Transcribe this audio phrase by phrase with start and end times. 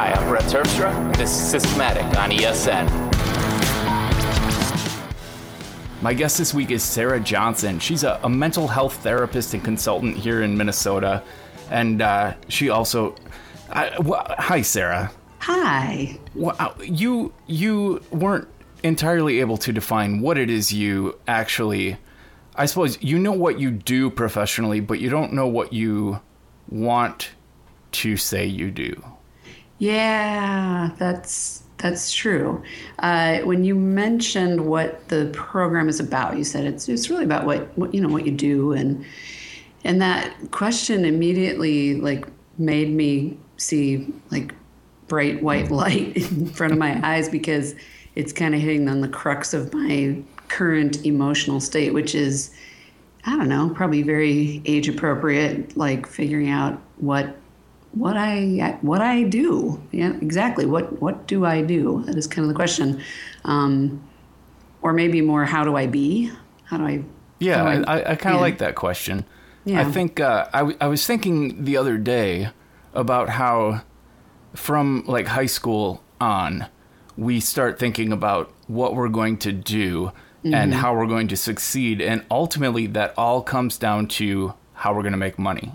[0.00, 2.86] Hi, I'm Brett Terpstra, and this is Systematic on ESN.
[6.00, 7.80] My guest this week is Sarah Johnson.
[7.80, 11.24] She's a, a mental health therapist and consultant here in Minnesota,
[11.68, 13.16] and uh, she also.
[13.70, 15.10] I, well, hi, Sarah.
[15.40, 16.16] Hi.
[16.32, 18.46] Well, you you weren't
[18.84, 21.96] entirely able to define what it is you actually.
[22.54, 26.20] I suppose you know what you do professionally, but you don't know what you
[26.68, 27.30] want
[27.90, 29.02] to say you do.
[29.78, 32.62] Yeah, that's that's true.
[32.98, 37.46] Uh, when you mentioned what the program is about, you said it's it's really about
[37.46, 39.04] what, what you know what you do, and
[39.84, 42.26] and that question immediately like
[42.58, 44.54] made me see like
[45.06, 47.74] bright white light in front of my eyes because
[48.16, 52.52] it's kind of hitting on the crux of my current emotional state, which is
[53.24, 57.36] I don't know, probably very age appropriate, like figuring out what
[57.98, 59.82] what I what I do.
[59.90, 60.66] Yeah, exactly.
[60.66, 62.02] What what do I do?
[62.06, 63.02] That is kind of the question,
[63.44, 64.02] um,
[64.82, 66.30] or maybe more, how do I be?
[66.64, 67.04] How do I?
[67.40, 68.46] Yeah, do I, I, I kind of yeah.
[68.46, 69.24] like that question.
[69.64, 69.80] Yeah.
[69.80, 72.50] I think uh, I, w- I was thinking the other day
[72.94, 73.82] about how
[74.54, 76.66] from like high school on,
[77.16, 80.12] we start thinking about what we're going to do
[80.44, 82.00] and how we're going to succeed.
[82.00, 85.74] And ultimately, that all comes down to how we're going to make money.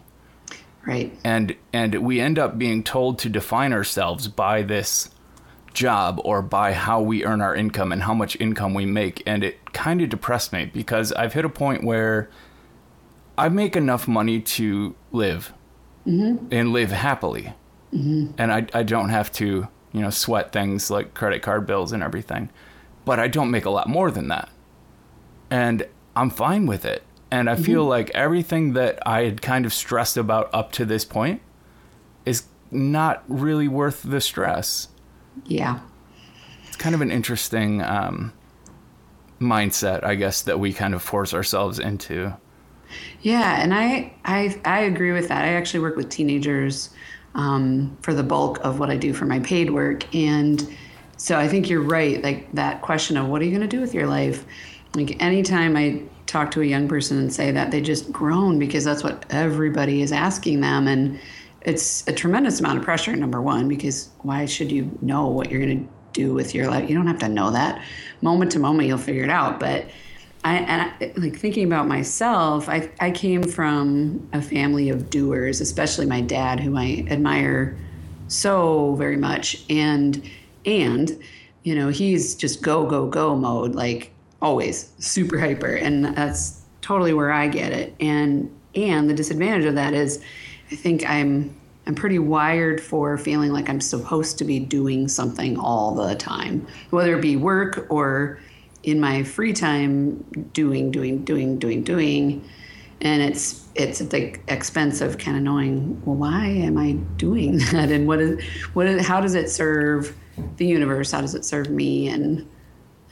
[0.85, 1.17] Right.
[1.23, 5.09] and and we end up being told to define ourselves by this
[5.73, 9.23] job or by how we earn our income and how much income we make.
[9.25, 12.29] And it kind of depressed me because I've hit a point where
[13.37, 15.53] I make enough money to live
[16.05, 16.47] mm-hmm.
[16.51, 17.53] and live happily.
[17.93, 18.31] Mm-hmm.
[18.37, 22.03] And I, I don't have to you know sweat things like credit card bills and
[22.03, 22.49] everything.
[23.05, 24.49] But I don't make a lot more than that.
[25.49, 27.03] And I'm fine with it.
[27.33, 31.03] And I feel like everything that I had kind of stressed about up to this
[31.03, 31.41] point
[32.27, 34.87] is not really worth the stress.
[35.45, 35.79] Yeah.
[36.67, 38.33] It's kind of an interesting um,
[39.41, 42.37] mindset, I guess, that we kind of force ourselves into.
[43.23, 45.43] Yeah, and I I I agree with that.
[45.43, 46.91] I actually work with teenagers
[47.33, 50.71] um, for the bulk of what I do for my paid work, and
[51.17, 52.23] so I think you're right.
[52.23, 54.45] Like that question of what are you going to do with your life?
[54.93, 58.83] Like anytime I talk to a young person and say that, they just groan because
[58.83, 61.19] that's what everybody is asking them, and
[61.61, 63.15] it's a tremendous amount of pressure.
[63.15, 66.89] Number one, because why should you know what you're going to do with your life?
[66.89, 67.81] You don't have to know that.
[68.21, 69.85] Moment to moment, you'll figure it out, but.
[70.45, 75.61] I, and I, like thinking about myself, I, I came from a family of doers,
[75.61, 77.77] especially my dad, who I admire
[78.27, 79.63] so very much.
[79.69, 80.21] And,
[80.65, 81.17] and,
[81.63, 84.11] you know, he's just go, go, go mode, like
[84.43, 85.73] always super hyper.
[85.75, 87.95] And that's totally where I get it.
[87.99, 90.23] And, and the disadvantage of that is
[90.71, 91.55] I think I'm,
[91.87, 96.67] I'm pretty wired for feeling like I'm supposed to be doing something all the time,
[96.91, 98.39] whether it be work or
[98.83, 100.17] in my free time
[100.53, 102.47] doing doing doing doing doing
[103.01, 107.57] and it's it's at the expense of kind of knowing well why am i doing
[107.71, 108.43] that and what is
[108.73, 110.15] what is, how does it serve
[110.57, 112.47] the universe how does it serve me and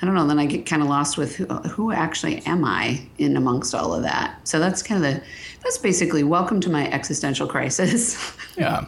[0.01, 3.01] i don't know then i get kind of lost with who, who actually am i
[3.17, 5.23] in amongst all of that so that's kind of the
[5.63, 8.85] that's basically welcome to my existential crisis Yeah.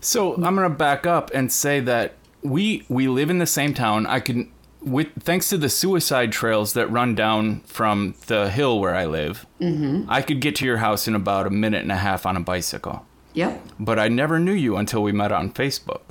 [0.00, 4.06] So I'm gonna back up and say that we we live in the same town.
[4.06, 4.50] I can
[4.80, 9.46] with thanks to the suicide trails that run down from the hill where I live,
[9.60, 10.10] mm-hmm.
[10.10, 12.40] I could get to your house in about a minute and a half on a
[12.40, 13.06] bicycle.
[13.34, 16.02] yep But I never knew you until we met on Facebook.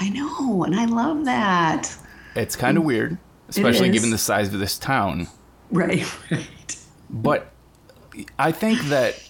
[0.00, 1.96] i know and i love that
[2.34, 2.86] It's kind of mm.
[2.86, 3.18] weird,
[3.48, 5.28] especially given the size of this town.
[5.70, 6.76] right right
[7.10, 7.52] But
[8.38, 9.22] I think that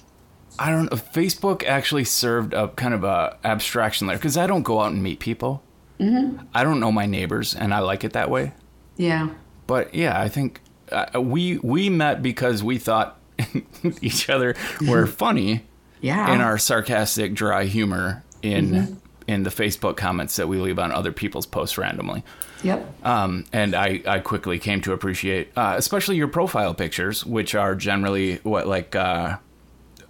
[0.58, 0.96] I don't know.
[0.96, 5.02] Facebook actually served a kind of a abstraction there because I don't go out and
[5.02, 5.62] meet people.
[6.00, 6.44] Mm-hmm.
[6.54, 8.52] I don't know my neighbors, and I like it that way.
[8.96, 9.30] yeah
[9.66, 13.20] But yeah, I think uh, we we met because we thought
[14.00, 14.54] each other
[14.86, 15.64] were funny
[16.00, 20.90] yeah in our sarcastic, dry humor in in the Facebook comments that we leave on
[20.90, 22.24] other people's posts randomly.
[22.62, 27.54] Yep Um, and I, I quickly came to appreciate, uh, especially your profile pictures, which
[27.54, 29.36] are generally what like uh,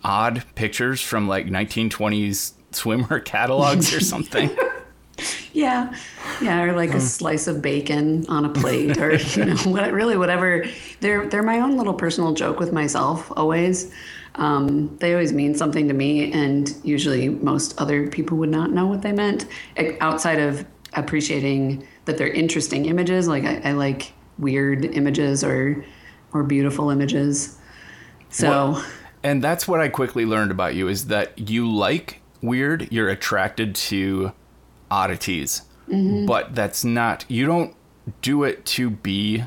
[0.02, 4.50] odd pictures from like 1920s swimwear catalogs or something.
[5.52, 5.92] Yeah,
[6.40, 10.16] yeah, or like a slice of bacon on a plate, or you know, what, really
[10.16, 10.64] whatever.
[11.00, 13.32] They're they're my own little personal joke with myself.
[13.36, 13.92] Always,
[14.36, 18.86] um, they always mean something to me, and usually most other people would not know
[18.86, 19.46] what they meant
[20.00, 23.28] outside of appreciating that they're interesting images.
[23.28, 25.84] Like I, I like weird images or
[26.32, 27.56] or beautiful images.
[28.30, 28.82] So
[29.22, 32.90] and that's what I quickly learned about you is that you like weird.
[32.90, 34.32] You're attracted to
[34.90, 35.62] oddities.
[35.88, 36.26] Mm-hmm.
[36.26, 37.74] But that's not, you don't
[38.20, 39.44] do it to be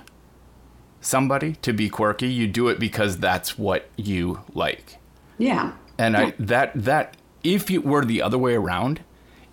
[0.99, 2.27] somebody, to be quirky.
[2.27, 4.97] You do it because that's what you like.
[5.37, 5.73] Yeah.
[5.97, 9.01] And I that that if it were the other way around,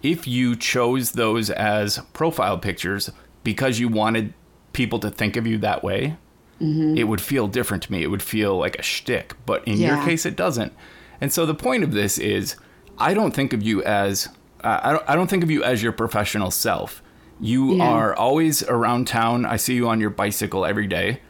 [0.03, 3.11] if you chose those as profile pictures
[3.45, 4.33] because you wanted
[4.73, 6.17] people to think of you that way,
[6.61, 8.03] it would feel different to me.
[8.03, 9.35] It would feel like a shtick.
[9.47, 10.73] But in your case, it doesn't.
[11.21, 12.57] And so the point of this is,
[12.99, 14.29] I don't think of you as
[14.65, 17.01] uh, I don't I don't think of you as your professional self.
[17.41, 17.85] You Yeah.
[17.89, 19.45] are always around town.
[19.47, 21.21] I see you on your bicycle every day.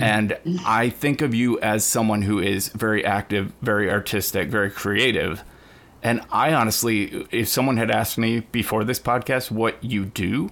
[0.00, 5.44] And I think of you as someone who is very active, very artistic, very creative.
[6.02, 10.50] And I honestly, if someone had asked me before this podcast what you do,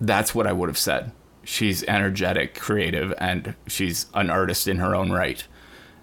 [0.00, 1.12] that's what I would have said.
[1.42, 5.44] She's energetic, creative, and she's an artist in her own right.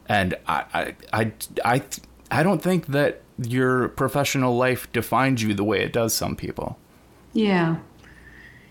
[0.07, 1.31] And I, I, I,
[1.63, 1.83] I,
[2.29, 6.77] I don't think that your professional life defines you the way it does some people.
[7.33, 7.77] Yeah.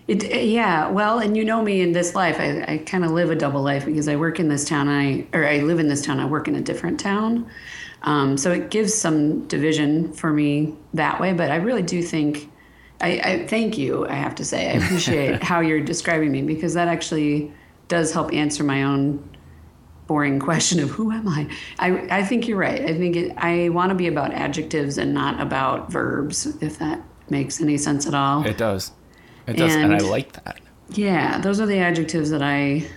[0.06, 2.38] It, eh, yeah, well, and you know me in this life.
[2.38, 5.26] I, I kind of live a double life because I work in this town, I
[5.32, 6.18] or I live in this town.
[6.20, 7.48] I work in a different town,
[8.02, 11.32] um, so it gives some division for me that way.
[11.32, 12.50] But I really do think,
[13.00, 14.06] I, I thank you.
[14.06, 17.52] I have to say, I appreciate how you're describing me because that actually
[17.88, 19.26] does help answer my own
[20.06, 21.48] boring question of who am I.
[21.78, 22.80] I, I think you're right.
[22.80, 27.00] I think it, I want to be about adjectives and not about verbs, if that
[27.28, 28.44] makes any sense at all.
[28.44, 28.92] It does.
[29.46, 29.74] It does.
[29.74, 30.60] And, I like that.
[30.88, 32.88] Yeah, those are the adjectives that I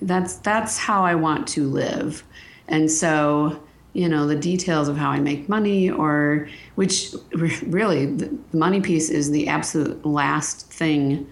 [0.00, 2.24] that's that's how I want to live.
[2.68, 8.38] And so, you know, the details of how I make money or which really the
[8.52, 11.28] money piece is the absolute last thing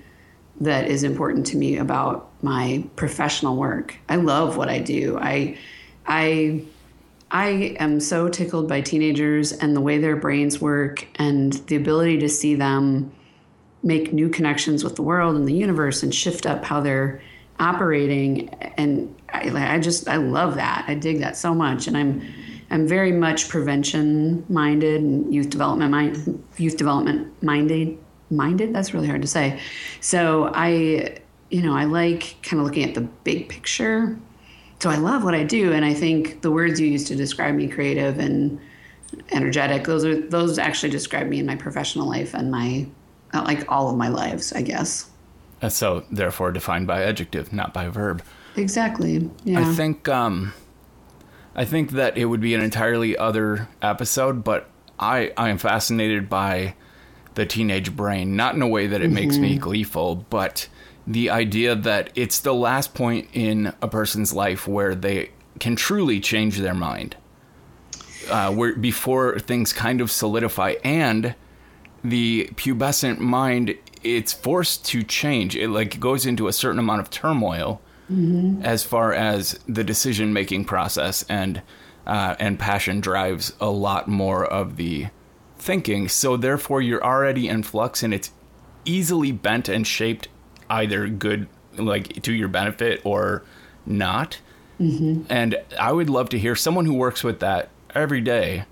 [0.60, 3.96] that is important to me about my professional work.
[4.08, 5.18] I love what I do.
[5.18, 5.56] I
[6.06, 6.62] I
[7.30, 12.18] I am so tickled by teenagers and the way their brains work and the ability
[12.18, 13.12] to see them
[13.82, 17.22] make new connections with the world and the universe and shift up how they're
[17.58, 22.22] operating and I, I just I love that I dig that so much and I'm
[22.70, 27.98] I'm very much prevention minded and youth development mind youth development minded
[28.30, 28.72] minded?
[28.72, 29.60] That's really hard to say.
[30.00, 31.18] So I
[31.50, 34.18] you know I like kind of looking at the big picture.
[34.78, 37.54] So I love what I do and I think the words you use to describe
[37.54, 38.58] me creative and
[39.30, 42.86] energetic those are those actually describe me in my professional life and my
[43.34, 45.10] uh, like all of my lives i guess.
[45.62, 48.22] And so, therefore, defined by adjective, not by verb.
[48.56, 49.60] exactly yeah.
[49.60, 50.54] I think um,
[51.54, 54.68] I think that it would be an entirely other episode, but
[54.98, 56.74] I I am fascinated by
[57.34, 60.68] the teenage brain, not in a way that it makes me gleeful, but
[61.06, 66.20] the idea that it's the last point in a person's life where they can truly
[66.20, 67.16] change their mind,
[68.28, 71.34] uh, where before things kind of solidify, and
[72.02, 75.56] the pubescent mind it's forced to change.
[75.56, 77.80] It like goes into a certain amount of turmoil
[78.62, 81.62] as far as the decision making process and
[82.06, 85.06] uh, and passion drives a lot more of the
[85.58, 86.08] thinking.
[86.08, 88.32] So therefore, you're already in flux, and it's
[88.84, 90.28] easily bent and shaped
[90.68, 91.46] either good
[91.76, 93.44] like to your benefit or
[93.86, 94.38] not.
[95.30, 98.64] And I would love to hear someone who works with that every day.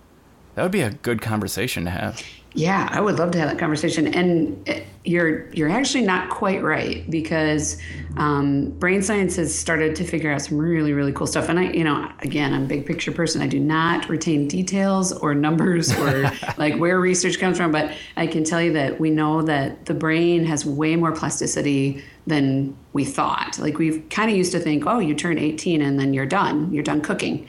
[0.54, 2.22] That would be a good conversation to have.
[2.54, 4.06] Yeah, I would love to have that conversation.
[4.06, 7.80] And uh, you're you're actually not quite right because
[8.16, 11.48] um, brain science has started to figure out some really really cool stuff.
[11.48, 13.42] And I, you know, again, I'm a big picture person.
[13.42, 17.70] I do not retain details or numbers or like where research comes from.
[17.70, 22.02] But I can tell you that we know that the brain has way more plasticity
[22.26, 23.58] than we thought.
[23.58, 26.72] Like we've kind of used to think, oh, you turn 18 and then you're done.
[26.72, 27.46] You're done cooking.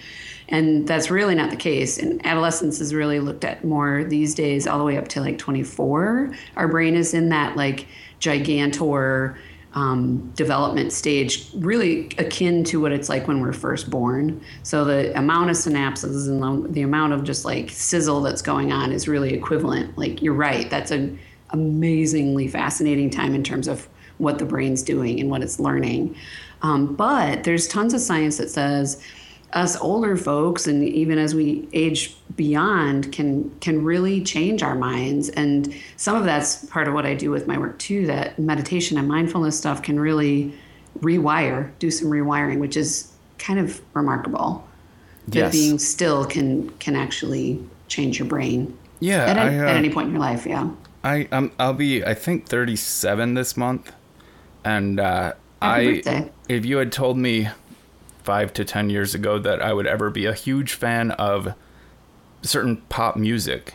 [0.49, 1.97] And that's really not the case.
[1.97, 5.37] And adolescence is really looked at more these days, all the way up to like
[5.37, 6.33] 24.
[6.57, 7.87] Our brain is in that like
[8.19, 9.37] gigantor
[9.73, 14.41] um, development stage, really akin to what it's like when we're first born.
[14.63, 18.71] So the amount of synapses and the, the amount of just like sizzle that's going
[18.71, 19.97] on is really equivalent.
[19.97, 21.19] Like you're right, that's an
[21.51, 23.87] amazingly fascinating time in terms of
[24.17, 26.15] what the brain's doing and what it's learning.
[26.61, 29.01] Um, but there's tons of science that says
[29.53, 35.29] us older folks and even as we age beyond can can really change our minds.
[35.29, 38.97] And some of that's part of what I do with my work too that meditation
[38.97, 40.53] and mindfulness stuff can really
[40.99, 44.67] rewire do some rewiring which is kind of remarkable.
[45.29, 48.75] That being still can can actually change your brain.
[48.99, 50.69] Yeah, at, I, uh, at any point in your life yeah.
[51.03, 53.91] I um I'll be I think 37 this month,
[54.63, 56.31] and uh, Happy I birthday.
[56.47, 57.49] if you had told me
[58.23, 61.53] five to ten years ago that I would ever be a huge fan of
[62.41, 63.73] certain pop music,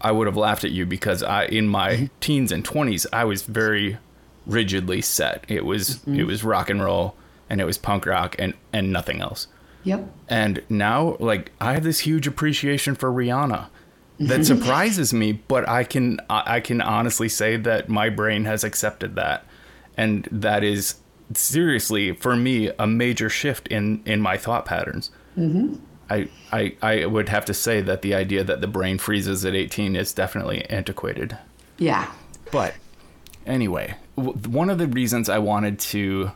[0.00, 3.42] I would have laughed at you because I in my teens and 20s I was
[3.42, 3.98] very
[4.46, 5.44] rigidly set.
[5.48, 6.20] It was Mm-hmm.
[6.20, 7.14] it was rock and roll
[7.50, 9.48] and it was punk rock and and nothing else.
[9.84, 10.08] Yep.
[10.28, 13.68] And now like I have this huge appreciation for Rihanna.
[14.18, 19.16] That surprises me, but I can I can honestly say that my brain has accepted
[19.16, 19.44] that.
[19.96, 20.96] And that is
[21.34, 25.10] seriously for me a major shift in in my thought patterns.
[26.08, 29.54] I, I I would have to say that the idea that the brain freezes at
[29.54, 31.36] 18 is definitely antiquated.
[31.78, 32.10] Yeah.
[32.52, 32.74] But
[33.44, 36.30] anyway, w- one of the reasons I wanted to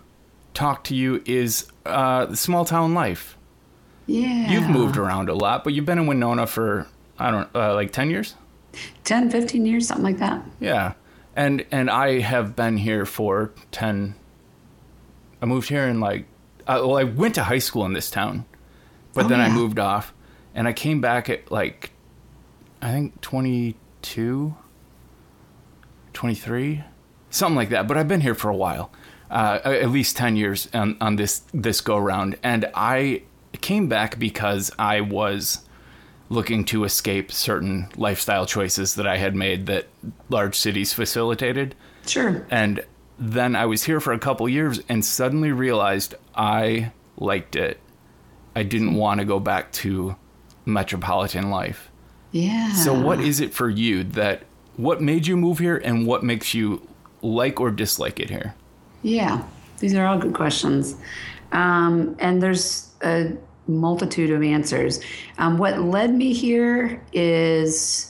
[0.55, 3.37] talk to you is uh, small town life.
[4.07, 4.51] Yeah.
[4.51, 7.93] You've moved around a lot, but you've been in Winona for I don't uh, like
[7.93, 8.35] 10 years.
[9.05, 10.43] 10, 15 years, something like that.
[10.59, 10.95] Yeah,
[11.37, 14.15] and and I have been here for 10.
[15.43, 16.27] I moved here and like
[16.67, 18.45] uh, well, I went to high school in this town,
[19.15, 20.13] but Oh, then I moved off,
[20.55, 21.91] and I came back at like
[22.83, 24.55] I think 22,
[26.13, 26.85] 23,
[27.31, 27.89] something like that.
[27.89, 28.91] But I've been here for a while,
[29.31, 33.23] uh, at least 10 years on, on this this go round, and I
[33.61, 35.65] came back because I was
[36.29, 39.89] looking to escape certain lifestyle choices that I had made that
[40.29, 41.75] large cities facilitated.
[42.07, 42.47] Sure.
[42.51, 42.85] And
[43.21, 47.79] then I was here for a couple years and suddenly realized I liked it.
[48.57, 50.17] I didn't want to go back to
[50.65, 51.91] metropolitan life.
[52.33, 52.73] Yeah.
[52.73, 54.45] So what is it for you that
[54.77, 56.89] what made you move here and what makes you
[57.21, 58.55] like or dislike it here?
[59.03, 59.45] Yeah,
[59.81, 60.97] these are all good questions.
[61.53, 63.33] Um, and there's a
[63.67, 65.01] multitude of answers.
[65.37, 68.10] Um, what led me here is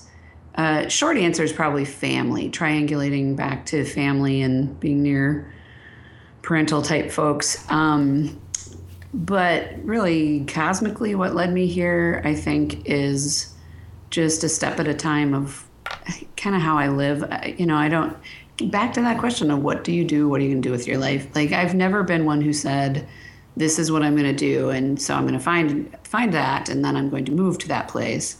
[0.54, 5.52] uh, short answer is probably family, triangulating back to family and being near
[6.42, 7.64] parental type folks.
[7.70, 8.40] Um,
[9.12, 13.54] but really, cosmically, what led me here, I think, is
[14.10, 15.66] just a step at a time of
[16.36, 17.22] kind of how I live.
[17.24, 18.16] I- You know, I don't
[18.70, 20.28] back to that question of what do you do?
[20.28, 21.34] What are you going to do with your life?
[21.34, 23.08] Like I've never been one who said
[23.56, 26.68] this is what I'm going to do and so I'm going to find find that
[26.68, 28.36] and then I'm going to move to that place.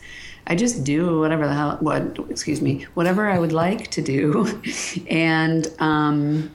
[0.50, 4.60] I just do whatever the hell what excuse me, whatever I would like to do.
[5.08, 6.50] and um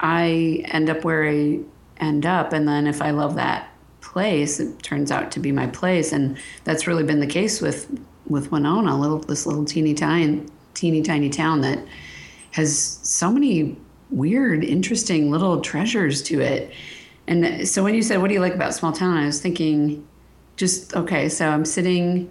[0.00, 1.60] I end up where I
[1.98, 2.52] end up.
[2.52, 3.70] And then if I love that
[4.00, 6.12] place, it turns out to be my place.
[6.12, 7.88] And that's really been the case with
[8.26, 10.44] with Winona, little this little teeny tiny
[10.74, 11.78] teeny tiny town that
[12.50, 13.76] has so many
[14.10, 16.72] weird, interesting little treasures to it.
[17.28, 19.16] And so when you said, What do you like about small town?
[19.16, 20.04] I was thinking,
[20.56, 22.28] just okay, so I'm sitting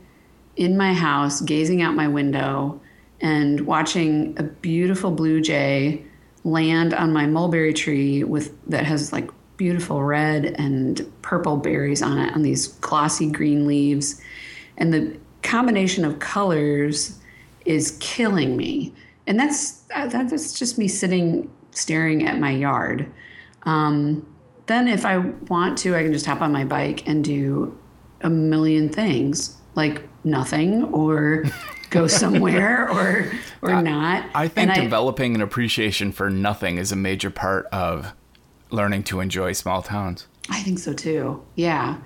[0.59, 2.79] in my house, gazing out my window
[3.21, 6.03] and watching a beautiful blue jay
[6.43, 12.17] land on my mulberry tree with that has like beautiful red and purple berries on
[12.17, 14.21] it on these glossy green leaves.
[14.77, 17.17] And the combination of colors
[17.63, 18.93] is killing me.
[19.27, 23.09] And that's uh, that's just me sitting staring at my yard.
[23.63, 24.25] Um,
[24.65, 27.77] then if i want to i can just hop on my bike and do
[28.21, 29.55] a million things.
[29.75, 31.45] Like nothing or
[31.89, 33.31] go somewhere or
[33.61, 38.13] or not I think And developing an appreciation for nothing is a major part of
[38.71, 40.27] learning to enjoy small towns.
[40.49, 41.43] I think so too.
[41.55, 41.97] Yeah.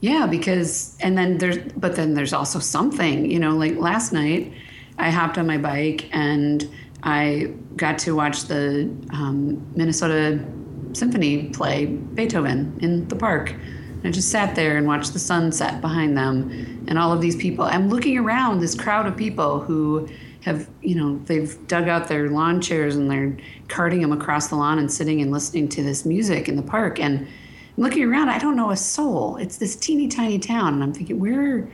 [0.00, 4.52] Yeah, because and then there's but then there's also something, you know, like last night
[4.98, 6.68] I hopped on my bike and
[7.02, 10.44] I got to watch the um, Minnesota
[10.92, 13.54] Symphony play Beethoven in the park.
[14.02, 17.64] I just sat there and watched the sunset behind them and all of these people.
[17.64, 20.08] I'm looking around this crowd of people who
[20.42, 23.36] have, you know, they've dug out their lawn chairs and they're
[23.68, 26.98] carting them across the lawn and sitting and listening to this music in the park.
[26.98, 29.36] And I'm looking around, I don't know a soul.
[29.36, 30.74] It's this teeny tiny town.
[30.74, 31.70] And I'm thinking, where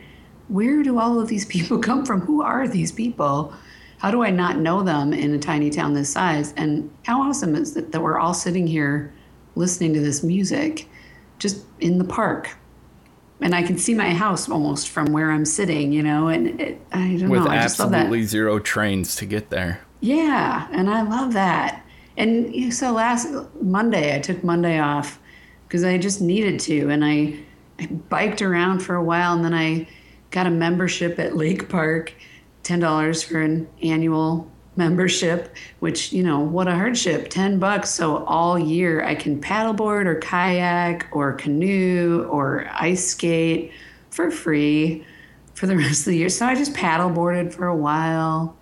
[0.48, 2.20] where do all of these people come from?
[2.22, 3.52] Who are these people?
[3.98, 6.52] How do I not know them in a tiny town this size?
[6.56, 9.12] And how awesome is it that we're all sitting here
[9.54, 10.86] listening to this music
[11.38, 12.56] just in the park?
[13.40, 16.80] And I can see my house almost from where I'm sitting, you know, and it,
[16.92, 17.50] I don't With know.
[17.50, 17.98] I just love that.
[17.98, 19.82] absolutely zero trains to get there.
[20.00, 21.84] Yeah, and I love that.
[22.16, 23.28] And you know, so last
[23.60, 25.18] Monday, I took Monday off
[25.68, 27.38] because I just needed to, and I,
[27.78, 29.86] I biked around for a while, and then I
[30.30, 32.14] got a membership at Lake Park,
[32.62, 35.54] ten dollars for an annual membership.
[35.80, 37.90] Which you know, what a hardship, ten bucks.
[37.90, 43.72] So all year I can paddleboard or kayak or canoe or ice skate
[44.10, 45.04] for free
[45.54, 46.28] for the rest of the year.
[46.28, 48.56] So I just paddleboarded for a while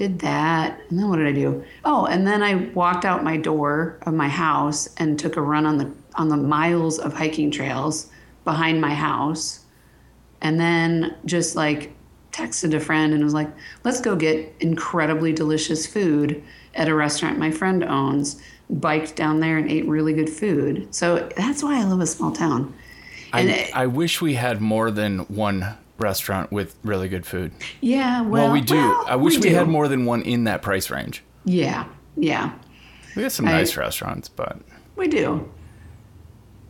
[0.00, 3.36] did that and then what did i do oh and then i walked out my
[3.36, 7.50] door of my house and took a run on the on the miles of hiking
[7.50, 8.10] trails
[8.44, 9.66] behind my house
[10.40, 11.92] and then just like
[12.40, 13.48] texted a friend and was like,
[13.84, 16.42] let's go get incredibly delicious food
[16.74, 20.92] at a restaurant my friend owns, biked down there and ate really good food.
[20.94, 22.72] So that's why I love a small town.
[23.32, 27.52] I, it- I wish we had more than one restaurant with really good food.
[27.80, 28.74] Yeah, well, Well, we do.
[28.76, 29.54] well, I wish we, do.
[29.54, 31.22] had more than one in that price range.
[31.44, 32.52] Yeah, yeah,
[33.16, 34.58] We have some I- nice restaurants, but
[34.96, 35.50] we do.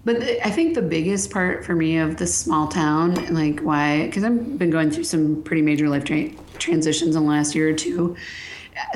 [0.04, 4.06] But the- I think the biggest part for me of this small town, like why,
[4.06, 7.68] because I've been going through some pretty major life tra- transitions in the last year
[7.68, 8.16] or two.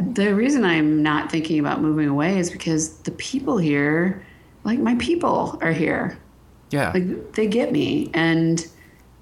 [0.00, 4.24] The reason I'm not thinking about moving away is because the people here,
[4.64, 6.18] like my people, are here.
[6.70, 6.90] yeah.
[6.94, 8.66] Like they get me, and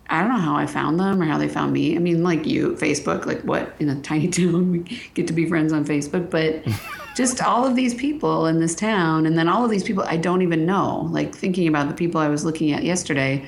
[0.09, 1.97] I don't know how I found them or how they found me.
[1.97, 4.79] I mean, like you, Facebook, like what in a tiny town we
[5.15, 6.63] get to be friends on Facebook, but
[7.15, 10.17] just all of these people in this town, and then all of these people I
[10.17, 11.09] don't even know.
[11.11, 13.47] Like thinking about the people I was looking at yesterday,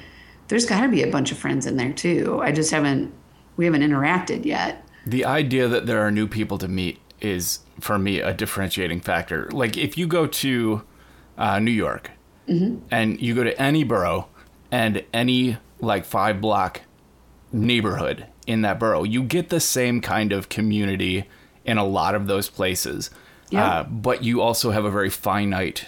[0.48, 2.40] there's got to be a bunch of friends in there too.
[2.42, 3.12] I just haven't,
[3.56, 4.86] we haven't interacted yet.
[5.06, 9.48] the idea that there are new people to meet is for me a differentiating factor
[9.52, 10.82] like if you go to
[11.38, 12.10] uh, new york
[12.90, 14.28] and you go to any borough
[14.70, 16.80] and any like five block
[17.52, 21.24] neighborhood in that borough you get the same kind of community
[21.64, 23.10] in a lot of those places
[23.50, 23.66] Yeah.
[23.66, 25.86] uh, but you also have a very finite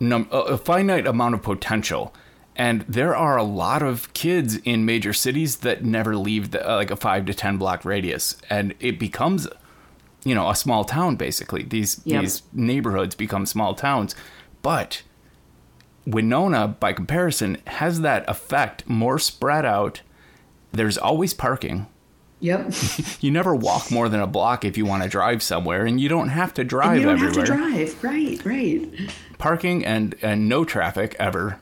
[0.00, 2.14] num- a finite amount of potential.
[2.56, 6.76] And there are a lot of kids in major cities that never leave the, uh,
[6.76, 9.48] like a five to ten block radius, and it becomes,
[10.24, 11.64] you know, a small town basically.
[11.64, 12.20] These Yep.
[12.22, 14.14] these neighborhoods become small towns,
[14.62, 15.02] but
[16.06, 20.02] Winona, by comparison, has that effect more spread out.
[20.70, 21.86] There's always parking.
[22.44, 22.72] Yep.
[23.20, 26.10] You never walk more than a block if you want to drive somewhere, and you
[26.10, 28.04] don't have to drive And you don't everywhere have to drive.
[28.04, 29.10] Right, right.
[29.38, 31.58] parking and and no traffic ever.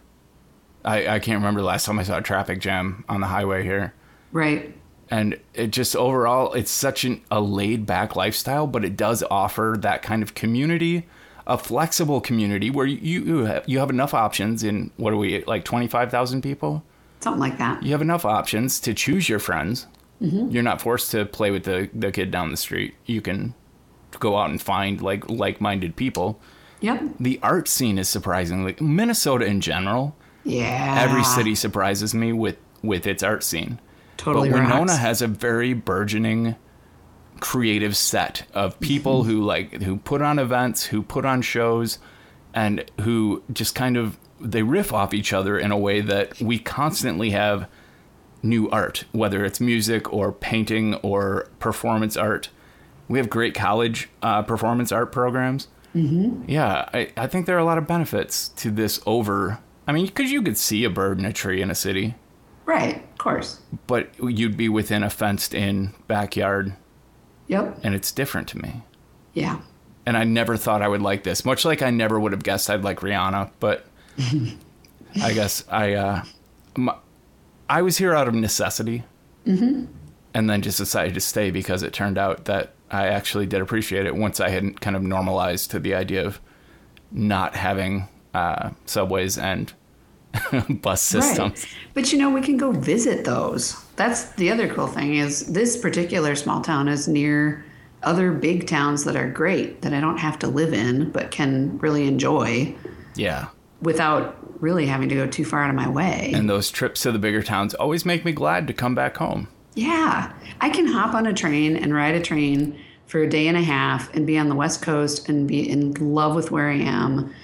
[0.85, 3.63] I I can't remember the last time I saw a traffic jam on the highway
[3.63, 3.95] here.
[4.33, 4.75] Right.
[5.09, 9.77] And it just overall, it's such an, a laid back lifestyle, but it does offer
[9.81, 11.07] that kind of community,
[11.47, 14.65] a flexible community where you you have, you have enough options.
[14.65, 16.83] In what are we like twenty five thousand people?
[17.21, 17.85] Something like that.
[17.85, 19.87] You have enough options to choose your friends.
[20.23, 20.51] Mm-hmm.
[20.51, 22.95] You're not forced to play with the the kid down the street.
[23.07, 23.55] You can
[24.21, 26.41] go out and find like like minded people.
[26.81, 27.03] Yep.
[27.21, 30.17] The art scene is surprisingly Minnesota in general.
[30.45, 30.97] Yeah.
[31.01, 33.81] Every city surprises me with with its art scene.
[34.17, 34.97] totally but Winona rocks.
[34.97, 36.57] has a very burgeoning
[37.41, 38.85] creative set of mm-hmm.
[38.85, 41.99] people who like who put on events, who put on shows
[42.55, 46.59] and who just kind of they riff off each other in a way that we
[46.59, 47.69] constantly have
[48.43, 52.49] new art, whether it's music or painting or performance art.
[53.09, 55.69] We have great college uh, performance art programs.
[55.95, 56.49] Mm-hmm.
[56.49, 59.59] Yeah, I, I think there are a lot of benefits to this over.
[59.87, 62.15] I mean, because you could see a bird in a tree in a city,
[62.65, 62.97] Right.
[62.97, 63.61] Of course.
[63.89, 66.75] but you'd be within a fenced in backyard,
[67.49, 67.81] Yep.
[67.83, 68.83] and it's different to me.
[69.35, 69.61] Yeah.
[70.07, 72.71] And I never thought I would like this, much like I never would have guessed
[72.71, 73.85] I'd like Rihanna, but
[75.23, 76.25] I guess I, uh,
[76.77, 76.95] my,
[77.69, 79.05] I was here out of necessity.
[79.47, 79.87] Mm-hmm.
[80.35, 84.07] And then just decided to stay because it turned out that I actually did appreciate
[84.07, 86.41] it once I had kind of normalized to the idea of
[87.11, 89.71] not having uh, subways and
[90.81, 91.65] bus systems.
[91.65, 91.75] Right.
[91.93, 93.79] But you know, we can go visit those.
[93.97, 97.63] That's the other cool thing is this particular small town is near
[98.03, 101.79] other big towns that are great that I don't have to live in but can
[101.79, 102.75] really enjoy
[103.15, 103.49] Yeah.
[103.83, 106.33] without really having to go too far out of my way.
[106.35, 109.49] And those trips to the bigger towns always make me glad to come back home.
[109.75, 110.33] yeah.
[110.61, 113.63] I can hop on a train and ride a train for a day and a
[113.63, 117.35] half and be on the West Coast and be in love with where I am.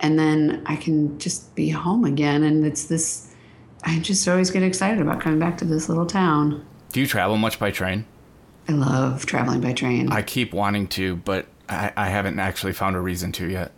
[0.00, 2.42] And then I can just be home again.
[2.42, 3.32] And it's this,
[3.84, 6.66] I just always get excited about coming back to this little town.
[6.90, 8.06] Do you travel much by train?
[8.68, 10.10] I love traveling by train.
[10.10, 13.70] I keep wanting to, but I, I haven't actually found a reason to yet.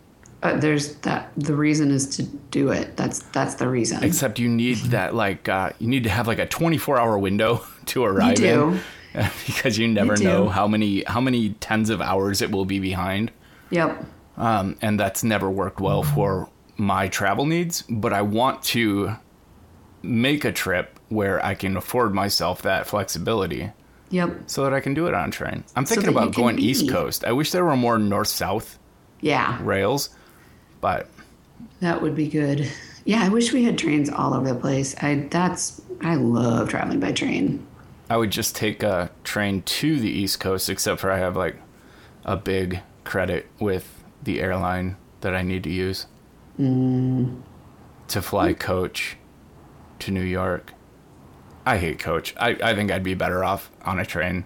[0.43, 1.31] Uh, there's that.
[1.37, 2.95] The reason is to do it.
[2.95, 4.03] That's that's the reason.
[4.03, 7.63] Except you need that like uh, you need to have like a 24 hour window
[7.87, 8.79] to arrive do.
[9.13, 10.23] in because you never do.
[10.25, 13.31] know how many how many tens of hours it will be behind.
[13.71, 14.05] Yep.
[14.37, 16.47] Um, and that's never worked well for
[16.77, 17.81] my travel needs.
[17.89, 19.15] But I want to
[20.03, 23.71] make a trip where I can afford myself that flexibility
[24.11, 24.43] Yep.
[24.45, 25.63] so that I can do it on train.
[25.75, 27.25] I'm thinking you about going East Coast.
[27.25, 28.77] I wish there were more north south
[29.19, 29.57] Yeah.
[29.63, 30.09] rails,
[30.81, 31.09] but
[31.79, 32.69] That would be good.
[33.05, 33.23] Yeah.
[33.23, 34.95] I wish we had trains all over the place.
[35.01, 37.65] I that's I love traveling by train.
[38.09, 41.57] I would just take a train to the East Coast, except for I have like
[42.23, 46.07] a big credit with the airline that I need to use
[46.59, 47.41] mm.
[48.07, 49.17] to fly coach
[49.99, 50.73] to New York.
[51.65, 52.33] I hate coach.
[52.37, 54.45] I, I think I'd be better off on a train.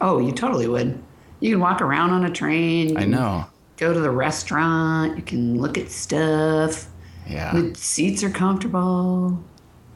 [0.00, 1.02] Oh, you totally would.
[1.40, 2.96] You can walk around on a train.
[2.96, 3.46] I know.
[3.76, 5.16] Go to the restaurant.
[5.16, 6.88] You can look at stuff.
[7.28, 7.52] Yeah.
[7.54, 9.42] The seats are comfortable.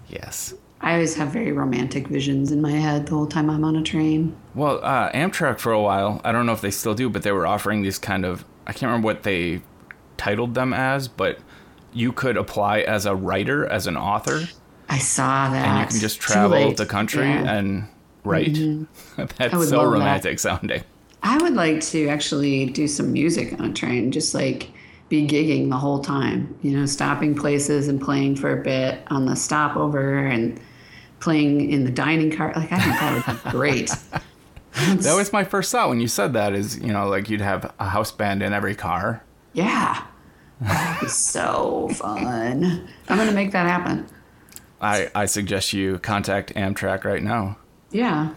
[0.09, 0.55] Yes.
[0.81, 3.83] I always have very romantic visions in my head the whole time I'm on a
[3.83, 4.37] train.
[4.55, 7.33] Well, uh, Amtrak for a while, I don't know if they still do, but they
[7.33, 9.63] were offering these kind of, I can't remember what they
[10.17, 11.39] titled them as, but
[11.93, 14.43] you could apply as a writer, as an author,
[14.89, 15.67] I saw that.
[15.67, 17.39] and you can just travel the country Yeah.
[17.39, 17.49] Mm-hmm.
[17.49, 17.89] and
[18.25, 18.57] write.
[19.19, 19.99] I That's so love that.
[19.99, 20.83] romantic sounding.
[21.23, 24.71] I would like to actually do some music on a train, just like
[25.09, 29.27] be gigging the whole time, you know, stopping places and playing for a bit on
[29.27, 30.61] the stopover and
[31.21, 32.53] playing in the dining car.
[32.55, 33.91] Like, I think that would be great.
[34.73, 37.73] That was my first thought when you said that is, you know, like you'd have
[37.81, 39.25] a house band in every car.
[39.53, 40.05] Yeah.
[40.61, 42.89] That'd be so fun.
[43.09, 44.07] I'm going to make that happen.
[44.81, 47.59] I, I suggest you contact Amtrak right now.
[47.91, 48.31] Yeah.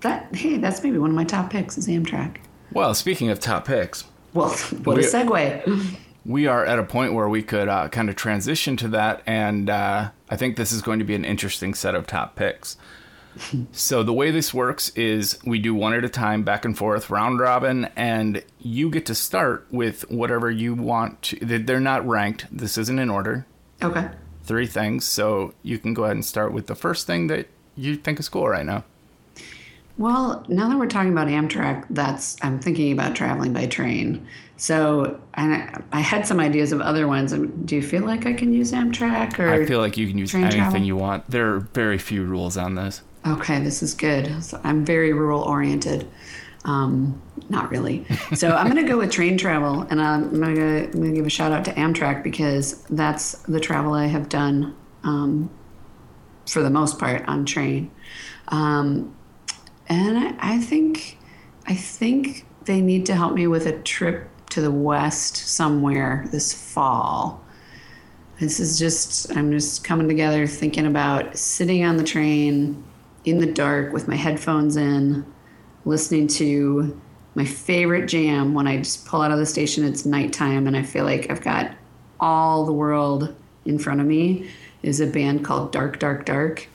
[0.00, 2.36] That, hey, that's maybe one of my top picks is Amtrak.
[2.72, 4.50] Well, speaking of top picks, Well,
[4.84, 5.96] what a segue.
[6.24, 9.68] we are at a point where we could uh, kind of transition to that, and
[9.70, 12.76] uh, I think this is going to be an interesting set of top picks.
[13.72, 17.08] so the way this works is we do one at a time, back and forth,
[17.10, 21.22] round robin, and you get to start with whatever you want.
[21.22, 22.46] To, they- they're not ranked.
[22.56, 23.46] This isn't in order.
[23.82, 24.08] Okay.
[24.44, 27.96] Three things, so you can go ahead and start with the first thing that you
[27.96, 28.84] think is cool right now.
[29.98, 34.26] Well, now that we're talking about Amtrak, that's I'm thinking about traveling by train.
[34.56, 37.32] So I, I had some ideas of other ones.
[37.32, 39.52] Do you feel like I can use Amtrak or?
[39.52, 40.80] I feel like you can use anything travel?
[40.80, 41.28] you want.
[41.28, 43.02] There are very few rules on this.
[43.26, 44.42] Okay, this is good.
[44.42, 46.08] So I'm very rural oriented.
[46.64, 48.06] Um, not really.
[48.34, 51.16] So I'm going to go with train travel, and I'm going to I'm going to
[51.16, 55.50] give a shout out to Amtrak because that's the travel I have done um,
[56.46, 57.90] for the most part on train.
[58.48, 59.14] Um,
[59.88, 61.18] and I, I think
[61.66, 66.52] I think they need to help me with a trip to the west somewhere this
[66.52, 67.44] fall.
[68.40, 72.84] This is just I'm just coming together thinking about sitting on the train
[73.24, 75.26] in the dark with my headphones in,
[75.84, 77.00] listening to
[77.34, 80.82] my favorite jam when I just pull out of the station it's nighttime and I
[80.82, 81.72] feel like I've got
[82.20, 84.50] all the world in front of me
[84.82, 86.68] is a band called Dark Dark Dark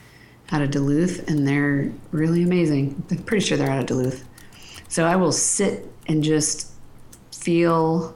[0.51, 3.03] out of Duluth and they're really amazing.
[3.09, 4.23] I'm pretty sure they're out of Duluth.
[4.87, 6.71] So I will sit and just
[7.31, 8.15] feel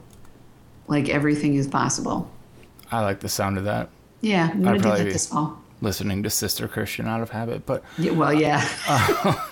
[0.88, 2.30] like everything is possible.
[2.92, 3.90] I like the sound of that.
[4.22, 5.62] Yeah, I'm gonna do that this fall.
[5.82, 8.64] Listening to Sister Christian out of habit, but Yeah, well, yeah.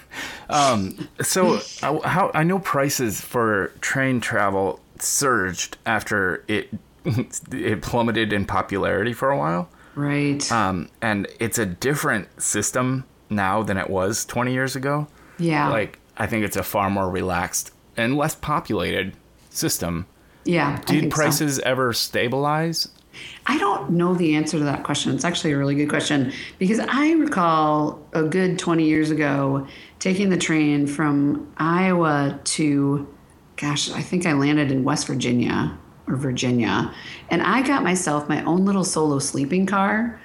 [1.22, 6.70] So, uh, how I know prices for train travel surged after it
[7.06, 10.52] it plummeted in popularity for a while, right.
[10.52, 15.08] um, and it's a different system now than it was 20 years ago.
[15.40, 15.70] yeah.
[15.70, 19.14] Like, I think it's a far more relaxed and less populated
[19.50, 20.06] system.
[20.46, 20.74] yeah.
[20.82, 21.16] I Did think so.
[21.22, 22.88] prices ever stabilize?
[23.48, 25.14] I don't know the answer to that question.
[25.14, 29.68] It's actually a really good question because I recall a good 20 years ago
[30.00, 33.08] taking the train from Iowa to,
[33.56, 36.94] gosh, I think I landed in West Virginia or Virginia.
[37.30, 40.20] And I got myself my own little solo sleeping car,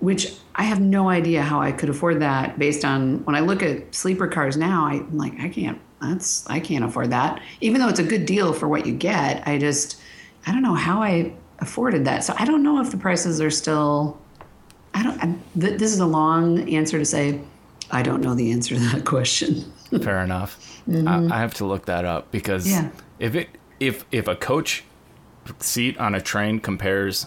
[0.00, 3.62] which I have no idea how I could afford that based on when I look
[3.62, 7.40] at sleeper cars now, I'm like, I can't, that's, I can't afford that.
[7.60, 10.00] Even though it's a good deal for what you get, I just,
[10.46, 12.24] I don't know how I afforded that.
[12.24, 14.18] So I don't know if the prices are still.
[14.94, 15.18] I don't.
[15.22, 17.40] I, th- this is a long answer to say.
[17.90, 19.72] I don't know the answer to that question.
[20.02, 20.82] Fair enough.
[20.90, 22.86] I, I have to look that up because Mm-hmm.
[22.86, 22.90] Yeah.
[23.20, 23.48] if it
[23.80, 24.82] if if a coach
[25.58, 27.26] seat on a train compares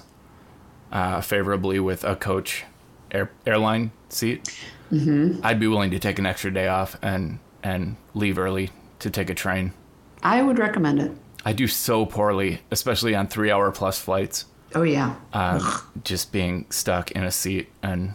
[0.92, 2.64] uh, favorably with a coach
[3.12, 4.50] air, airline seat,
[4.92, 5.46] Mm-hmm.
[5.46, 9.30] I'd be willing to take an extra day off and and leave early to take
[9.30, 9.74] a train.
[10.22, 11.12] I would recommend it.
[11.44, 14.46] I do so poorly, especially on three hour plus flights.
[14.74, 15.16] Oh yeah.
[15.34, 18.14] Uh, just being stuck in a seat and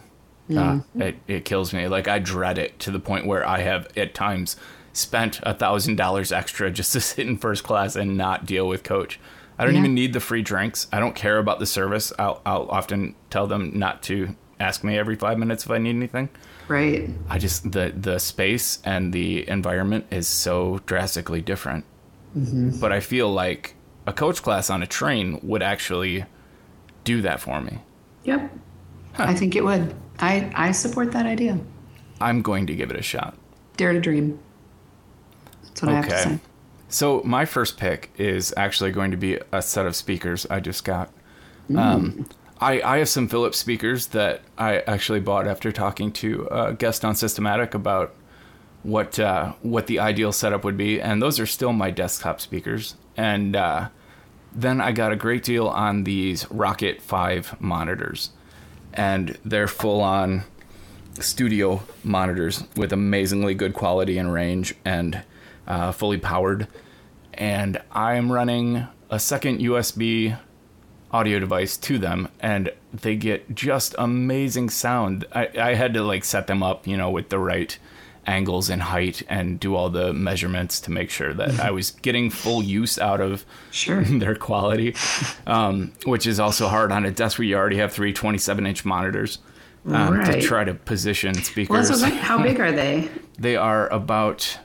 [0.55, 1.87] uh, it, it kills me.
[1.87, 4.55] Like I dread it to the point where I have at times
[4.93, 8.83] spent a thousand dollars extra just to sit in first class and not deal with
[8.83, 9.19] coach.
[9.61, 9.81] I don't Yeah.
[9.81, 10.87] even need the free drinks.
[10.91, 12.11] I don't care about the service.
[12.17, 15.91] I'll, I'll often tell them not to ask me every five minutes if I need
[15.95, 16.29] anything.
[16.67, 17.09] Right.
[17.29, 21.85] I just the the space and the environment is so drastically different.
[22.35, 22.79] Mm-hmm.
[22.79, 23.75] But I feel like
[24.07, 26.25] a coach class on a train would actually
[27.03, 27.79] do that for me.
[28.23, 28.51] Yep.
[29.17, 29.93] I think it would.
[30.19, 31.59] I I support that idea.
[32.19, 33.35] I'm going to give it a shot.
[33.77, 34.39] Dare to dream.
[35.63, 36.39] That's what I have to say.
[36.91, 40.83] So my first pick is actually going to be a set of speakers I just
[40.83, 41.09] got.
[41.75, 42.27] Um,
[42.59, 47.05] I, I have some Philips speakers that I actually bought after talking to a guest
[47.05, 48.13] on Systematic about
[48.83, 52.95] what uh, what the ideal setup would be, and those are still my desktop speakers.
[53.15, 53.87] And uh,
[54.53, 58.31] then I got a great deal on these Rokit Five monitors,
[58.93, 60.43] and they're full on
[61.19, 65.23] studio monitors with amazingly good quality and range, and
[65.67, 66.67] uh, fully powered.
[67.33, 70.37] And I am running a second USB
[71.11, 75.25] audio device to them and they get just amazing sound.
[75.33, 77.77] I, I had to like set them up, you know, with the right
[78.27, 82.29] angles and height and do all the measurements to make sure that I was getting
[82.29, 84.03] full use out of Sure.
[84.05, 84.95] their quality,
[85.47, 88.85] um, which is also hard on a desk where you already have three 27 inch
[88.85, 89.39] monitors
[89.87, 91.89] um, to try to position Well, speakers.
[91.89, 93.09] that's what, how big are they?
[93.39, 94.59] they are about.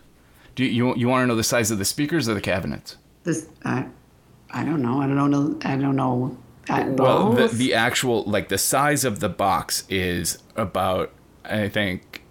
[0.57, 2.97] Do you you want to know the size of the speakers or the cabinets?
[3.23, 3.87] This I,
[4.51, 5.01] I don't know.
[5.01, 5.59] I don't know.
[5.63, 6.37] I don't know.
[6.69, 11.13] Well, the, the actual like the size of the box is about
[11.45, 12.23] I think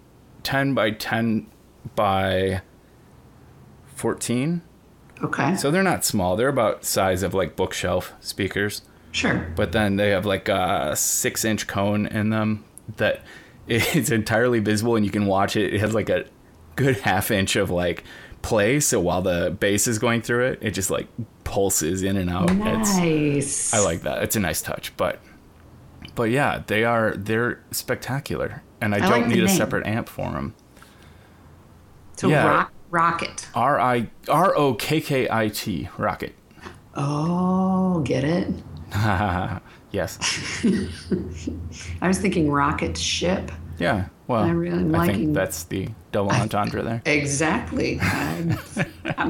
[0.42, 1.46] ten by ten
[1.94, 2.60] by
[3.94, 4.62] fourteen.
[5.22, 5.56] okay.
[5.56, 6.36] So they're not small.
[6.36, 8.82] They're about size of like bookshelf speakers.
[9.12, 9.52] sure.
[9.56, 12.64] But then they have like a six inch cone in them
[12.96, 13.22] that
[13.68, 15.72] is entirely visible and you can watch it.
[15.72, 16.24] It has like a
[16.76, 18.04] good half inch of like
[18.42, 18.80] play.
[18.80, 21.08] So while the bass is going through it, it just like
[21.44, 22.50] pulses in and out.
[22.50, 23.74] It's Nice.
[23.74, 24.22] I like that.
[24.22, 25.20] It's a nice touch, but
[26.14, 30.08] but yeah, they are they're spectacular, and I, I don't like need a separate amp
[30.08, 30.54] for them.
[32.16, 32.46] So yeah.
[32.46, 33.48] rock, rocket.
[33.54, 36.34] R I R O K K I T Rocket.
[36.94, 38.48] Oh, get it?
[39.90, 40.18] yes.
[42.00, 43.50] I was thinking rocket ship.
[43.78, 44.06] Yeah.
[44.26, 47.02] Well, I really am I think that's the double entendre there.
[47.04, 47.98] Exactly.
[48.02, 48.58] I'm-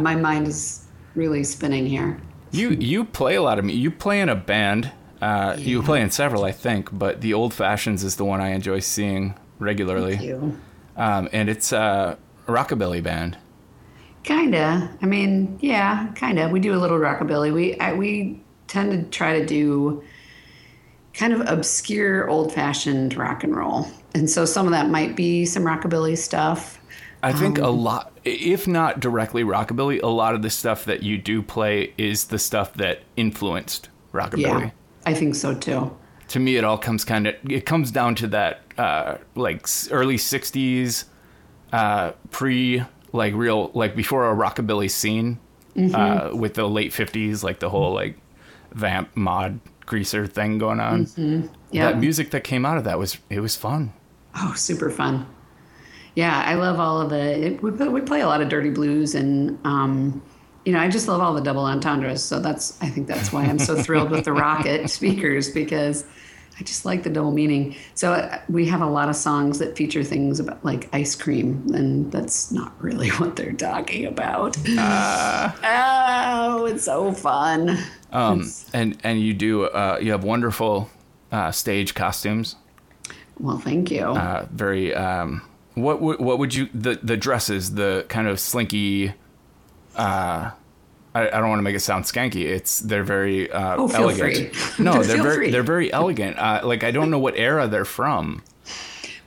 [0.03, 2.21] my mind is really spinning here.
[2.53, 3.75] You you play a lot of me.
[3.75, 4.93] You play in a band.
[5.21, 8.51] Uh, You play in several, I think, but the Old Fashions is the one I
[8.51, 10.17] enjoy seeing regularly.
[10.17, 10.59] Thank you.
[10.97, 13.39] Um, and it's a rockabilly band.
[14.23, 14.91] Kinda.
[15.01, 16.49] I mean, yeah, kinda.
[16.49, 17.53] We do a little rockabilly.
[17.53, 20.03] We I, we tend to try to do
[21.15, 25.63] kind of obscure, old-fashioned rock and roll, and so some of that might be some
[25.65, 26.81] rockabilly stuff.
[27.23, 31.03] I think Um, a lot, if not directly rockabilly, a lot of the stuff that
[31.03, 34.61] you do play is the stuff that influenced rockabilly.
[34.61, 34.71] Yeah,
[35.05, 35.97] I think so too.
[36.29, 40.17] To me, it all comes kind of it comes down to that uh, like early
[40.17, 41.05] '60s,
[41.73, 45.39] uh, pre like real like before a rockabilly scene,
[45.77, 45.95] Mm-hmm.
[45.95, 48.17] uh, with the late '50s, like the whole like
[48.73, 51.07] vamp mod greaser thing going on.
[51.07, 51.47] Mm-hmm.
[51.71, 51.91] Yeah.
[51.93, 53.93] That music that came out of that was it was fun.
[54.37, 55.27] Oh, super fun.
[56.15, 57.47] Yeah, I love all of the.
[57.47, 60.23] It, we, we play a lot of dirty blues, and um,
[60.65, 62.25] you know, I just love all the double entendres.
[62.25, 66.05] So that's, I think that's why I'm so thrilled with the Rokit speakers because
[66.59, 67.77] I just like the double meaning.
[67.95, 71.65] So uh, we have a lot of songs that feature things about like ice cream,
[71.73, 74.57] and that's not really what they're talking about.
[74.67, 77.79] oh, it's so fun.
[78.11, 80.91] Um, and and you do uh, you have wonderful
[81.31, 82.57] uh, stage costumes.
[83.39, 84.03] Well, thank you.
[84.03, 85.43] Uh, very um,
[85.75, 89.13] what would what would you the the dresses the kind of slinky.
[89.95, 90.51] Uh,
[91.15, 92.45] I, I don't want to make it sound skanky.
[92.45, 94.55] It's they're very uh, Oh, feel elegant.
[94.55, 94.85] free.
[94.85, 95.51] No, they're very free.
[95.51, 96.39] they're very elegant.
[96.39, 98.43] Uh, like I don't know what era they're from.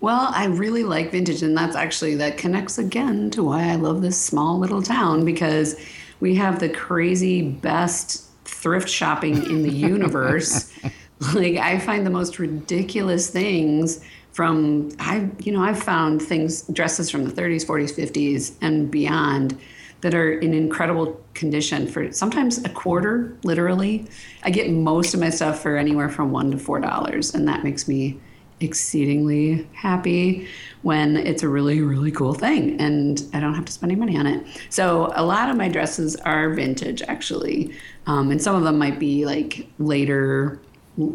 [0.02, 4.02] Well, I really like vintage, and that's actually that connects again to why I love
[4.02, 5.76] this small little town because
[6.20, 10.72] we have the crazy best thrift shopping in the universe.
[11.34, 17.10] like I find the most ridiculous things from I you know I've found things dresses
[17.10, 19.60] from the 30s, 40s, 50s and beyond
[20.02, 24.08] that are in incredible condition for sometimes a quarter literally.
[24.44, 27.64] I get most of my stuff for anywhere from 1 to 4 dollars and that
[27.64, 28.20] makes me
[28.62, 30.48] exceedingly happy
[30.82, 34.18] when it's a really really cool thing and i don't have to spend any money
[34.18, 37.74] on it so a lot of my dresses are vintage actually
[38.06, 40.60] um, and some of them might be like later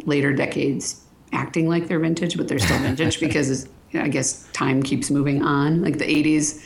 [0.06, 5.10] later decades acting like they're vintage but they're still vintage because i guess time keeps
[5.10, 5.82] moving on.
[5.82, 6.64] Like the 80s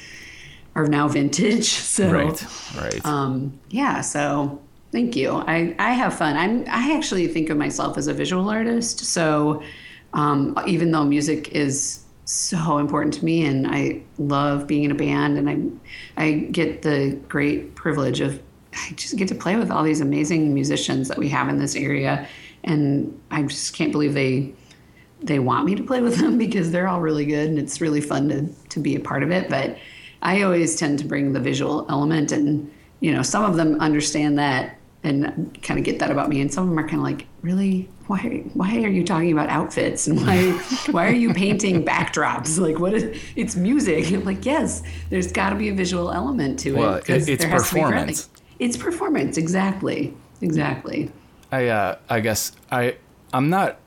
[0.75, 1.65] are now vintage
[1.97, 3.05] so Right, right.
[3.07, 4.61] um, yeah so
[4.93, 5.33] thank you.
[5.33, 6.37] I, I have fun.
[6.37, 9.63] I'm i actually think of myself as a visual artist so
[10.15, 14.95] um, even though music is so important to me and i love being in a
[14.95, 18.39] band and i i get the great privilege of
[18.75, 21.75] i just get to play with all these amazing musicians that we have in this
[21.75, 22.29] area
[22.69, 24.53] and i just can't believe they
[25.21, 28.01] they want me to play with them because they're all really good and it's really
[28.01, 29.49] fun to, to be a part of it.
[29.49, 29.77] But
[30.23, 34.39] I always tend to bring the visual element and, you know, some of them understand
[34.39, 36.41] that and kind of get that about me.
[36.41, 39.49] And some of them are kind of like, really, why why are you talking about
[39.49, 40.53] outfits and why
[40.93, 42.57] why are you painting backdrops?
[42.61, 44.13] Like, what is it's music?
[44.13, 47.11] I'm like, yes, there's got to be a visual element to Well, it.
[47.11, 48.31] it- it's there has to be performance.
[48.61, 51.11] It's performance, exactly, exactly.
[51.51, 52.97] I uh, I guess I
[53.33, 53.79] I'm not.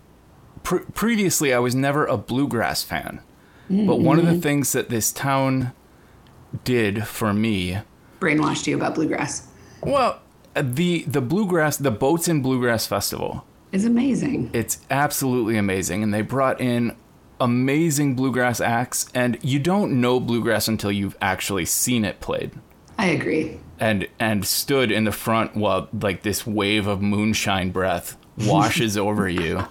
[0.63, 3.21] Pre- previously, I was never a bluegrass fan,
[3.67, 5.71] but one of the things that this town
[6.63, 7.79] did for me,
[8.19, 9.47] Brainwashed you about bluegrass.
[9.81, 10.21] well,
[10.53, 14.51] the the bluegrass, the boats and bluegrass festival, is amazing.
[14.53, 16.95] it's absolutely amazing, and they brought in
[17.39, 22.51] amazing bluegrass acts, and you don't know bluegrass until you've actually seen it played.
[22.99, 23.59] I agree.
[23.81, 29.27] And and stood in the front while like this wave of moonshine breath washes over
[29.27, 29.65] you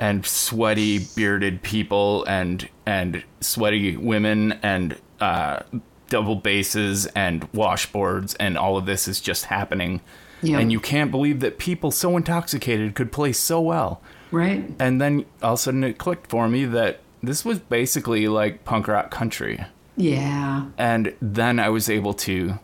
[0.00, 5.60] and sweaty bearded people and and sweaty women and uh
[6.08, 10.00] double basses and washboards and all of this is just happening
[10.42, 10.60] Yep.
[10.60, 14.70] and you can't believe that people so intoxicated could play so well Right.
[14.78, 18.64] and then all of a sudden it clicked for me that this was basically like
[18.64, 19.64] punk rock country
[19.96, 20.66] Yeah.
[20.76, 22.58] and then I was able to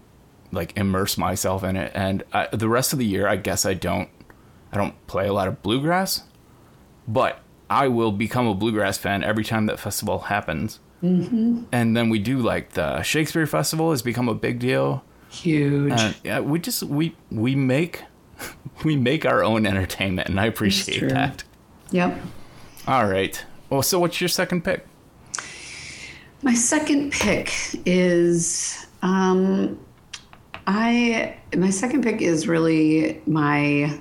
[0.53, 1.91] like immerse myself in it.
[1.95, 4.09] And I, the rest of the year, I guess I don't,
[4.71, 6.23] I don't play a lot of bluegrass,
[7.09, 10.79] but I will become a bluegrass fan every time that festival happens.
[11.03, 11.65] Mm-hmm.
[11.73, 15.03] And then we do like the Shakespeare Festival has become a big deal.
[15.31, 16.01] Huge.
[16.23, 18.05] Yeah, we just we we make
[18.85, 21.43] we make our own entertainment, and I appreciate that.
[21.91, 22.21] yep.
[22.87, 23.43] All right.
[23.71, 24.87] Well, so what's your second pick?
[26.43, 27.53] My second pick
[27.87, 29.79] is um,
[30.67, 31.37] I.
[31.57, 33.99] My second pick is really my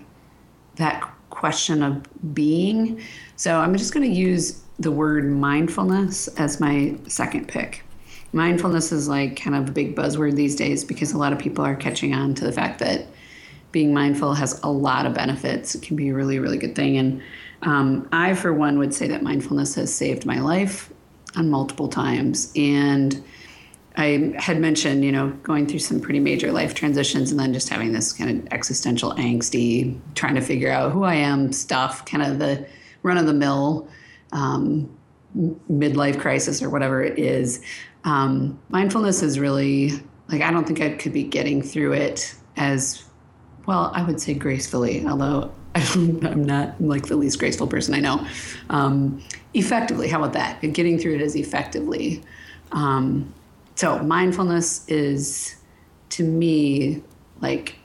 [0.75, 3.01] that question of being.
[3.35, 7.83] So I'm just going to use the word mindfulness as my second pick.
[8.33, 11.65] Mindfulness is like kind of a big buzzword these days because a lot of people
[11.65, 13.07] are catching on to the fact that
[13.71, 15.75] being mindful has a lot of benefits.
[15.75, 16.97] It can be a really, really good thing.
[16.97, 17.21] And
[17.61, 20.91] um, I, for one, would say that mindfulness has saved my life
[21.35, 22.51] on multiple times.
[22.55, 23.23] And
[23.97, 27.69] I had mentioned, you know, going through some pretty major life transitions and then just
[27.69, 32.23] having this kind of existential angsty, trying to figure out who I am stuff, kind
[32.23, 32.65] of the
[33.03, 33.87] run of the mill
[34.31, 34.89] um,
[35.69, 37.61] midlife crisis or whatever it is.
[38.03, 39.91] Um, mindfulness is really
[40.29, 43.03] like, I don't think I could be getting through it as
[43.65, 48.25] well, I would say gracefully, although I'm not like the least graceful person I know.
[48.69, 49.21] Um,
[49.53, 50.61] effectively, how about that?
[50.61, 52.23] Getting through it as effectively.
[52.71, 53.33] Um,
[53.81, 55.55] so, mindfulness is
[56.09, 57.01] to me
[57.39, 57.77] like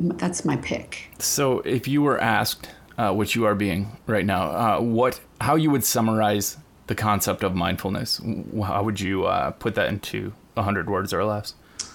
[0.00, 1.08] that's my pick.
[1.20, 5.54] So, if you were asked, uh, which you are being right now, uh, what, how
[5.54, 6.56] you would summarize
[6.88, 8.20] the concept of mindfulness?
[8.60, 11.54] How would you uh, put that into hundred words or less?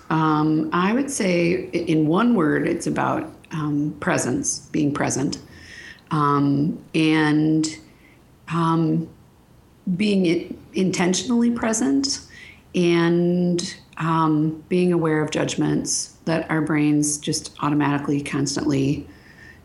[0.10, 5.40] Um, I would say, in one word, it's about um, presence, being present,
[6.12, 7.68] um, and
[8.48, 9.10] um,
[9.98, 12.22] being intentionally present,
[12.76, 19.08] and um, being aware of judgments that our brains just automatically, constantly,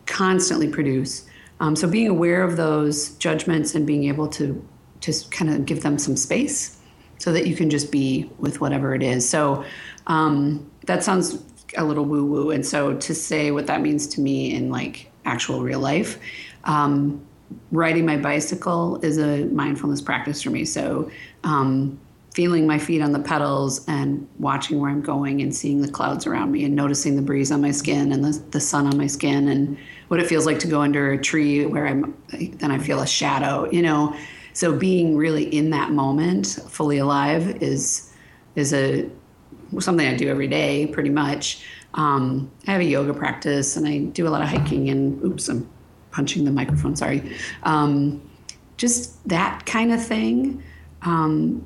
[0.05, 1.25] constantly produce.
[1.59, 4.65] Um, so, being aware of those judgments and being able to
[4.99, 6.75] just kind of give them some space
[7.17, 9.27] so that you can just be with whatever it is.
[9.27, 9.63] So
[10.07, 11.37] um, that sounds
[11.77, 12.51] a little woo woo.
[12.51, 16.19] And so to say what that means to me in like actual real life,
[16.65, 17.25] um,
[17.71, 20.65] riding my bicycle is a mindfulness practice for me.
[20.65, 21.09] So
[21.43, 21.99] um,
[22.35, 26.27] feeling my feet on the pedals and watching where I'm going and seeing the clouds
[26.27, 29.07] around me and noticing the breeze on my skin and the, the sun on my
[29.07, 29.77] skin and
[30.09, 33.07] what it feels like to go under a tree where I'm then I feel a
[33.07, 34.13] shadow, you know.
[34.51, 38.11] So being really in that moment, fully alive, is
[38.55, 39.09] is a
[39.79, 41.63] something I do every day, pretty much.
[41.93, 44.89] Um, I have a yoga practice, and I do a lot of hiking.
[44.89, 45.69] And oops, I'm
[46.11, 46.97] punching the microphone.
[46.97, 47.33] Sorry.
[47.63, 48.21] Um,
[48.75, 50.61] just that kind of thing,
[51.03, 51.65] um,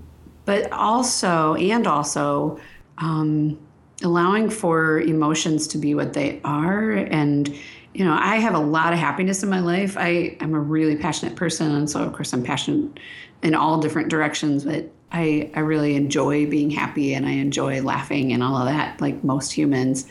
[0.49, 2.59] but also and also
[2.97, 3.55] um,
[4.01, 6.93] allowing for emotions to be what they are.
[6.93, 7.55] And
[7.93, 9.95] you know i have a lot of happiness in my life.
[9.95, 11.75] I am a really passionate person.
[11.75, 12.99] And so of course i'm passionate
[13.43, 18.33] in all different directions but i i really enjoy being happy and i enjoy laughing
[18.33, 20.07] and all of that like most humans.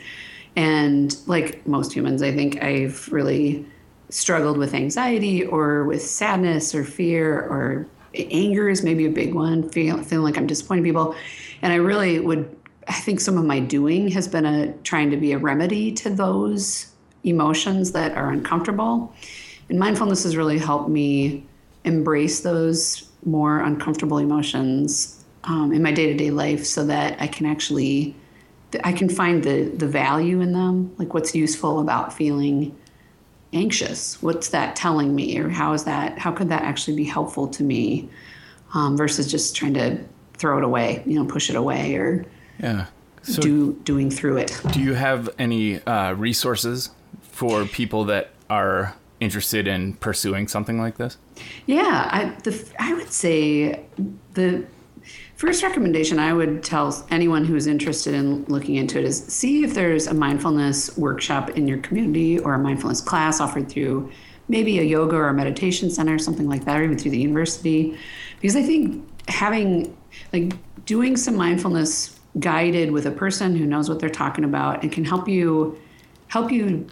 [0.55, 3.65] And like most humans i think i've really
[4.09, 9.67] struggled with anxiety or with sadness or fear or anger is maybe a big one
[9.69, 11.15] feel, feeling like i'm disappointing people
[11.61, 12.55] and i really would
[12.87, 16.09] i think some of my doing has been a trying to be a remedy to
[16.09, 16.91] those
[17.23, 19.13] emotions that are uncomfortable
[19.69, 21.45] and mindfulness has really helped me
[21.83, 28.15] embrace those more uncomfortable emotions um, in my day-to-day life so that i can actually
[28.83, 30.93] I can find the the value in them.
[30.97, 32.75] Like what's useful about feeling
[33.53, 34.21] anxious?
[34.21, 36.17] What's that telling me, or how is that?
[36.17, 38.09] How could that actually be helpful to me,
[38.73, 39.97] um, versus just trying to
[40.33, 42.25] throw it away, you know, push it away, or
[42.59, 42.85] Yeah.
[43.23, 44.59] So do doing through it.
[44.71, 46.91] do you have any uh, resources
[47.21, 51.17] for people that are interested in pursuing something like this?
[51.65, 53.83] Yeah, I the I would say
[54.33, 54.65] the
[55.39, 59.73] first recommendation I would tell anyone who's interested in looking into it is see if
[59.73, 64.11] there's a mindfulness workshop in your community or a mindfulness class offered through
[64.49, 67.97] maybe a yoga or a meditation center, something like that, or even through the university.
[68.41, 69.95] Because I think having
[70.33, 74.91] like doing some mindfulness guided with a person who knows what they're talking about and
[74.91, 75.79] can help you
[76.27, 76.85] help you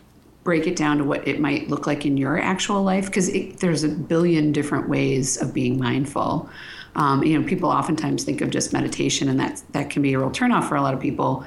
[0.46, 3.84] break it down to what it might look like in your actual life because there's
[3.84, 6.50] a billion different ways of being mindful
[6.98, 10.20] um, you know people oftentimes think of just meditation and that that can be a
[10.20, 11.46] real turnoff for a lot of people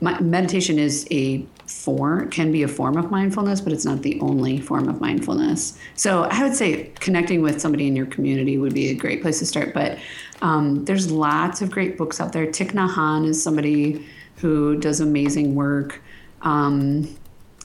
[0.00, 4.18] My, meditation is a form can be a form of mindfulness but it's not the
[4.20, 8.74] only form of mindfulness so i would say connecting with somebody in your community would
[8.74, 9.98] be a great place to start but
[10.40, 14.98] um, there's lots of great books out there Thich Nhat Hanh is somebody who does
[15.00, 16.02] amazing work
[16.42, 17.16] um,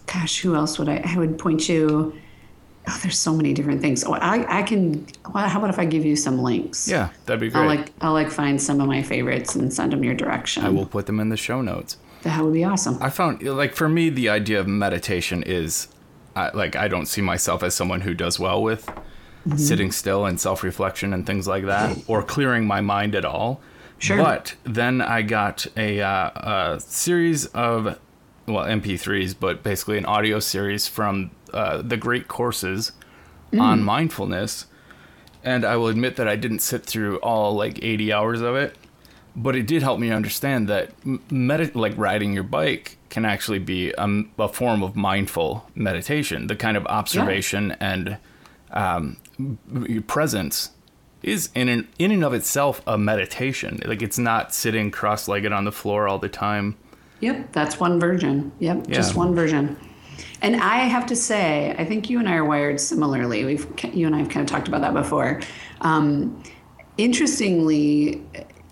[0.08, 1.04] gosh, who else would I?
[1.06, 2.14] I would point you.
[2.90, 4.04] Oh, there's so many different things.
[4.04, 5.06] Oh, I, I can.
[5.34, 6.88] Well, how about if I give you some links?
[6.88, 7.62] Yeah, that'd be great.
[7.62, 10.64] I'll like I'll like find some of my favorites and send them your direction.
[10.64, 11.98] I will put them in the show notes.
[12.24, 12.98] That would be awesome.
[13.02, 15.90] I found like for me the idea of meditation is
[16.36, 18.86] I, like I don't see myself as someone who does well with
[19.48, 19.58] mm-hmm.
[19.58, 23.62] sitting still and self-reflection and things like that or clearing my mind at all.
[24.00, 24.18] Sure.
[24.18, 28.00] But then I got a, uh, a series of
[28.48, 32.94] well MP3s, but basically an audio series from uh, the great courses
[33.52, 33.62] mm.
[33.62, 34.66] on mindfulness.
[35.44, 38.76] And I will admit that I didn't sit through all like 80 hours of it,
[39.36, 40.92] but it did help me understand that
[41.32, 46.48] med- like riding your bike can actually be a, a, form of mindful meditation.
[46.48, 47.76] The kind of observation yeah.
[47.80, 48.18] and
[48.72, 49.18] um,
[50.08, 50.72] presence
[51.24, 53.80] is in an, in and of itself a meditation.
[53.86, 56.78] Like it's not sitting cross-legged on the floor all the time
[57.20, 58.52] Yep, that's one version.
[58.60, 58.96] Yep, yeah.
[58.96, 59.78] just one version.
[60.42, 63.44] And I have to say, I think you and I are wired similarly.
[63.44, 65.42] We've you and I have kind of talked about that before.
[65.82, 66.44] Um,
[66.98, 68.24] interestingly,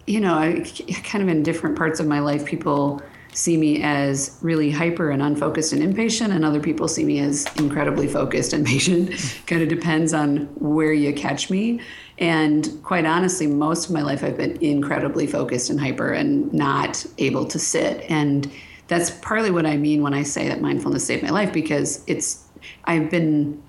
[0.05, 0.63] you know, I,
[1.03, 3.01] kind of in different parts of my life, people
[3.35, 7.45] see me as really hyper and unfocused and impatient, and other people see me as
[7.57, 9.11] incredibly focused and patient.
[9.45, 11.81] kind of depends on where you catch me.
[12.17, 17.05] And quite honestly, most of my life I've been incredibly focused and hyper and not
[17.17, 18.05] able to sit.
[18.09, 18.49] And
[18.87, 22.45] that's partly what I mean when I say that mindfulness saved my life because it's
[22.85, 23.61] I've been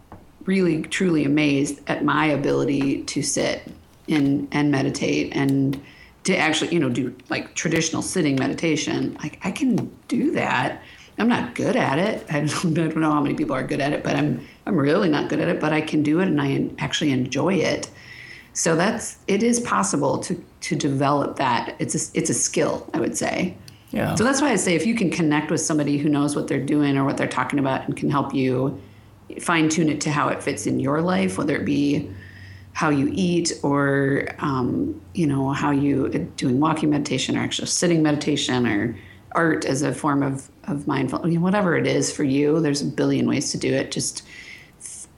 [0.45, 3.63] really truly amazed at my ability to sit
[4.09, 5.81] and and meditate and
[6.27, 10.83] to actually you know do like traditional sitting meditation like i can do that
[11.19, 13.81] i'm not good at it i don't, I don't know how many people are good
[13.81, 16.29] at it but i'm i'm really not good at it but i can do it
[16.29, 17.91] and i actually enjoy it
[18.57, 21.77] so that's it is possible to to develop that.
[21.79, 23.55] It's a, it's a skill, I would say.
[23.93, 24.17] Yeah.
[24.17, 26.65] So that's why I say if you can connect with somebody who knows what they're
[26.65, 28.81] doing or what they're talking about and can help you
[29.41, 32.11] fine tune it to how it fits in your life, whether it be
[32.77, 38.03] how you eat or um, you know how you doing walking meditation or actually sitting
[38.03, 38.95] meditation or
[39.33, 42.61] art as a form of of mindful, I mean, whatever it is for you.
[42.61, 43.91] There's a billion ways to do it.
[43.91, 44.27] Just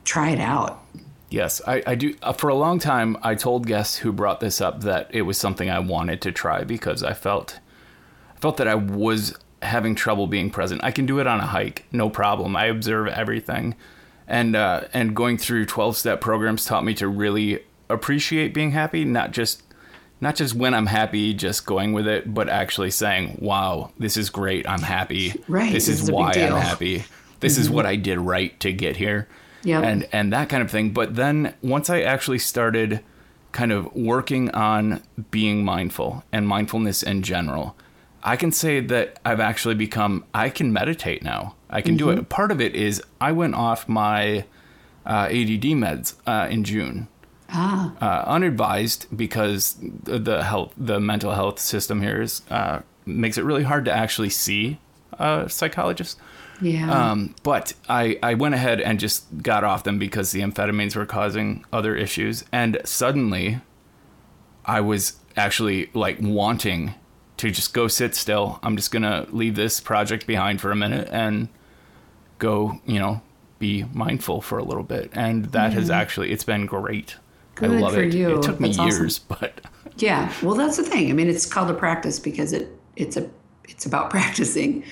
[0.04, 0.84] try it out.
[1.30, 2.14] Yes, I, I do.
[2.22, 5.36] Uh, for a long time, I told guests who brought this up that it was
[5.36, 7.59] something I wanted to try because I felt,
[8.36, 10.82] I felt that I was having trouble being present.
[10.84, 12.54] I can do it on a hike, no problem.
[12.54, 13.74] I observe everything,
[14.28, 19.04] and uh, and going through twelve step programs taught me to really appreciate being happy,
[19.04, 19.62] not just
[20.20, 24.30] not just when I'm happy, just going with it, but actually saying, "Wow, this is
[24.30, 24.68] great.
[24.68, 25.34] I'm happy.
[25.48, 25.72] Right.
[25.72, 27.04] This, this is, is why I'm happy.
[27.40, 27.62] This mm-hmm.
[27.62, 29.28] is what I did right to get here."
[29.62, 29.84] yep.
[29.84, 30.90] and and that kind of thing.
[30.90, 33.00] But then once I actually started
[33.52, 37.76] kind of working on being mindful and mindfulness in general,
[38.28, 41.54] I can say that I've actually become I can meditate now.
[41.70, 41.98] I can mm-hmm.
[41.98, 42.14] do it.
[42.16, 42.24] Mm-hmm.
[42.24, 44.44] Part of it is I went off my
[45.06, 47.08] uh, ADD meds uh, in June.
[47.48, 47.94] Ah.
[48.02, 53.62] Uh, unadvised because the health, the mental health system here is uh, makes it really
[53.62, 54.78] hard to actually see
[55.12, 56.18] a psychologist.
[56.60, 56.90] Yeah.
[56.92, 61.06] Um, but I, I went ahead and just got off them because the amphetamines were
[61.06, 62.44] causing other issues.
[62.52, 63.62] And suddenly
[64.66, 66.92] I was actually like wanting
[67.39, 68.59] to just go sit still.
[68.62, 71.49] I'm just going to leave this project behind for a minute and
[72.39, 73.22] go, you know,
[73.59, 75.11] be mindful for a little bit.
[75.14, 77.16] And that has actually, it's been great.
[77.55, 78.14] Good I love for it.
[78.14, 78.36] You.
[78.39, 79.39] It took me that's years, awesome.
[79.41, 79.61] but
[79.97, 80.32] yeah.
[80.43, 81.11] Well, that's the thing.
[81.11, 83.28] I mean, it's called a practice because it, it's a,
[83.64, 84.84] it's about practicing.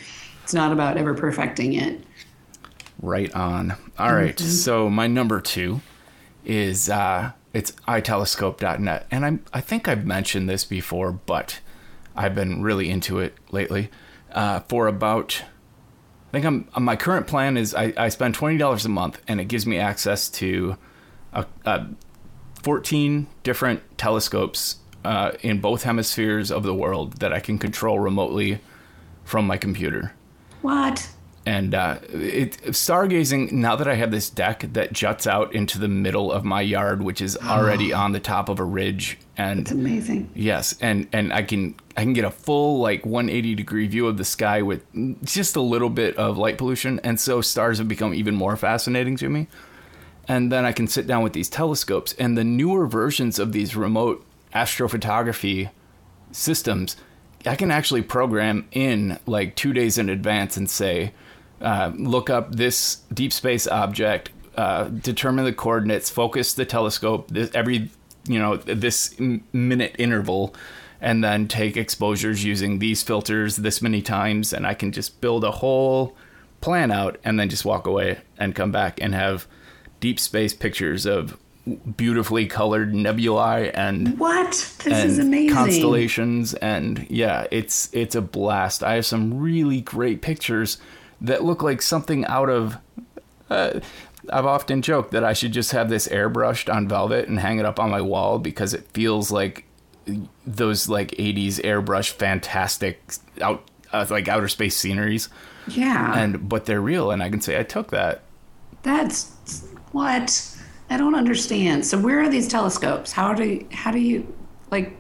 [0.43, 2.01] It's not about ever perfecting it.
[3.03, 3.75] Right on.
[3.99, 4.39] All right.
[4.39, 5.81] So my number two
[6.45, 11.61] is uh, it's itelescope.net, and I'm I think I've mentioned this before, but
[12.17, 13.91] I've been really into it lately.
[14.33, 15.43] Uh, for about,
[16.33, 16.45] I think
[16.75, 19.67] I'm my current plan is I, I spend twenty dollars a month, and it gives
[19.67, 20.77] me access to
[21.33, 21.87] a, a
[22.63, 28.59] 14 different telescopes uh, in both hemispheres of the world that I can control remotely
[29.25, 30.13] from my computer.
[30.63, 31.09] What?
[31.47, 35.87] And uh, it, stargazing, now that I have this deck that juts out into the
[35.87, 39.71] middle of my yard, which is already on the top of a ridge, and It's
[39.71, 40.29] amazing.
[40.35, 44.17] yes, and and I can I can get a full like 180 degree view of
[44.17, 44.83] the sky with
[45.25, 49.17] just a little bit of light pollution, and so stars have become even more fascinating
[49.19, 49.47] to me.
[50.29, 53.77] And then I can sit down with these telescopes, and the newer versions of these
[53.77, 55.71] remote astrophotography
[56.33, 56.97] systems,
[57.45, 61.13] I can actually program in like two days in advance and say,
[61.61, 67.51] uh, look up this deep space object, uh, determine the coordinates, focus the telescope this,
[67.55, 67.91] every
[68.29, 69.15] you know this
[69.53, 70.55] minute interval,
[71.01, 75.45] and then take exposures using these filters this many times, and I can just build
[75.45, 76.17] a whole
[76.61, 79.47] plan out and then just walk away and come back and have
[80.01, 81.39] deep space pictures of
[81.97, 84.51] beautifully colored nebulae and What?
[84.51, 85.55] This and is amazing.
[85.55, 90.79] constellations and yeah it's it's a blast i have some really great pictures
[91.21, 92.77] that look like something out of
[93.51, 93.81] uh,
[94.33, 97.65] i've often joked that i should just have this airbrushed on velvet and hang it
[97.65, 99.65] up on my wall because it feels like
[100.47, 103.01] those like 80s airbrush fantastic
[103.41, 105.29] out uh, like outer space sceneries
[105.69, 106.17] Yeah.
[106.19, 108.23] and but they're real and i can say i took that
[108.83, 109.33] That's
[109.93, 110.53] what?
[110.91, 111.85] I don't understand.
[111.87, 113.11] So where are these telescopes?
[113.11, 114.33] How do how do you
[114.71, 114.97] like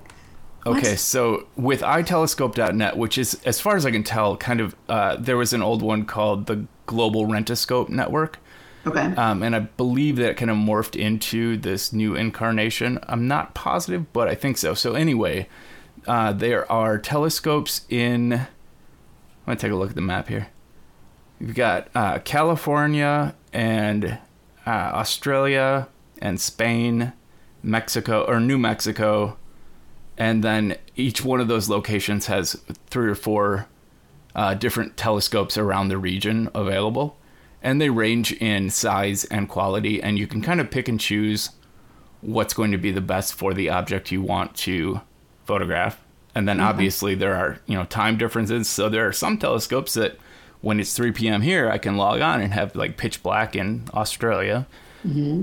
[0.66, 0.78] what?
[0.78, 5.16] Okay, so with itelescope.net, which is, as far as I can tell, kind of, uh,
[5.16, 8.38] there was an old one called the Global Rent-a-Scope Network.
[8.86, 9.00] Okay.
[9.00, 13.00] Um, and I believe that it kind of morphed into this new incarnation.
[13.08, 14.74] I'm not positive, but I think so.
[14.74, 15.48] So, anyway,
[16.06, 18.32] uh, there are telescopes in.
[18.32, 18.46] I'm
[19.46, 20.48] going to take a look at the map here.
[21.40, 24.18] You've got uh, California and
[24.66, 25.88] uh, Australia
[26.20, 27.12] and Spain,
[27.62, 29.36] Mexico, or New Mexico.
[30.18, 32.56] And then each one of those locations has
[32.88, 33.66] three or four
[34.34, 37.16] uh, different telescopes around the region available.
[37.62, 41.50] And they range in size and quality and you can kind of pick and choose
[42.20, 45.00] what's going to be the best for the object you want to
[45.44, 46.00] photograph.
[46.34, 48.68] And then obviously there are you know time differences.
[48.68, 50.18] So there are some telescopes that
[50.60, 53.84] when it's 3 p.m here i can log on and have like pitch black in
[53.94, 54.66] australia.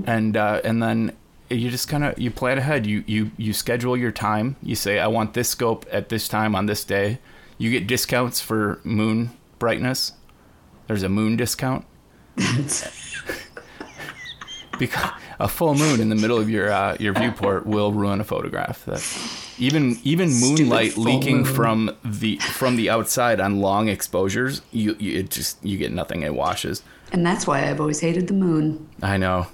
[0.06, 1.12] And uh, and then
[1.50, 4.98] you just kind of you plan ahead you you you schedule your time you say
[4.98, 7.18] i want this scope at this time on this day
[7.58, 10.12] you get discounts for moon brightness
[10.86, 11.84] there's a moon discount
[14.78, 18.24] because a full moon in the middle of your uh, your viewport will ruin a
[18.24, 18.84] photograph.
[18.84, 21.44] That's, even even moonlight leaking moon.
[21.44, 26.22] from the from the outside on long exposures, you, you it just you get nothing.
[26.22, 26.82] It washes.
[27.12, 28.88] and that's why I've always hated the moon.
[29.02, 29.46] I know.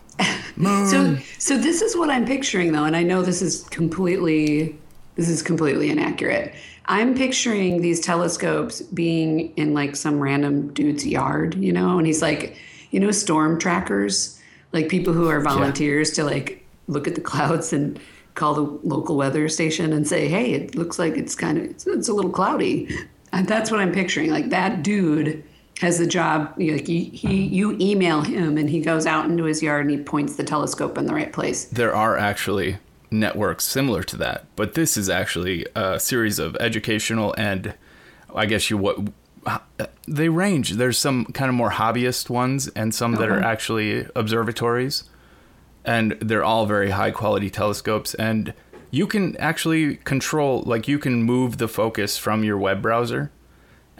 [0.87, 4.79] So so this is what I'm picturing though, and I know this is completely
[5.17, 6.55] this is completely inaccurate.
[6.87, 12.23] I'm picturing these telescopes being in like some random dude's yard, you know, and he's
[12.23, 12.57] like,
[12.91, 14.41] you know, storm trackers,
[14.73, 18.01] like people who are volunteers to like look at the clouds and
[18.35, 21.87] call the local weather station and say, hey, it looks like it's kind of it's,
[21.87, 22.89] it's a little cloudy.
[23.33, 24.31] And that's what I'm picturing.
[24.31, 25.45] Like that dude
[25.81, 26.55] has the job.
[26.59, 29.91] you know, he, he, you email him, and he goes out into his yard and
[29.91, 31.65] he points the telescope in the right place.
[31.65, 32.77] There are actually
[33.11, 37.75] networks similar to that, but this is actually a series of educational and
[38.35, 38.99] I guess you what
[40.07, 40.73] they range.
[40.73, 45.05] There's some kind of more hobbyist ones and some that are actually observatories,
[45.85, 48.15] and they're all very high quality telescopes.
[48.15, 48.53] And
[48.91, 53.31] you can actually control, like, you can move the focus from your web browser,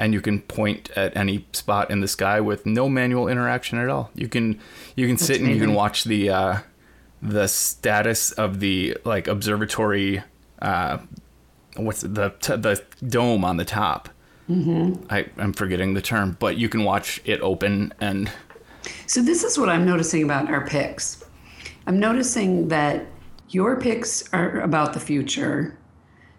[0.01, 3.89] and you can point at any spot in the sky with no manual interaction at
[3.89, 4.11] all.
[4.15, 4.59] You can
[4.97, 6.59] you can sit and you can watch the uh,
[7.23, 10.23] the status of the like observatory.
[10.61, 10.99] Uh,
[11.77, 14.09] what's the t- the dome on the top?
[14.49, 15.05] Mm-hmm.
[15.11, 18.33] I, I'm forgetting the term, but you can watch it open and
[19.07, 21.23] So this is what I'm noticing about our picks.
[21.87, 23.07] I'm noticing that
[23.51, 25.79] your picks are about the future,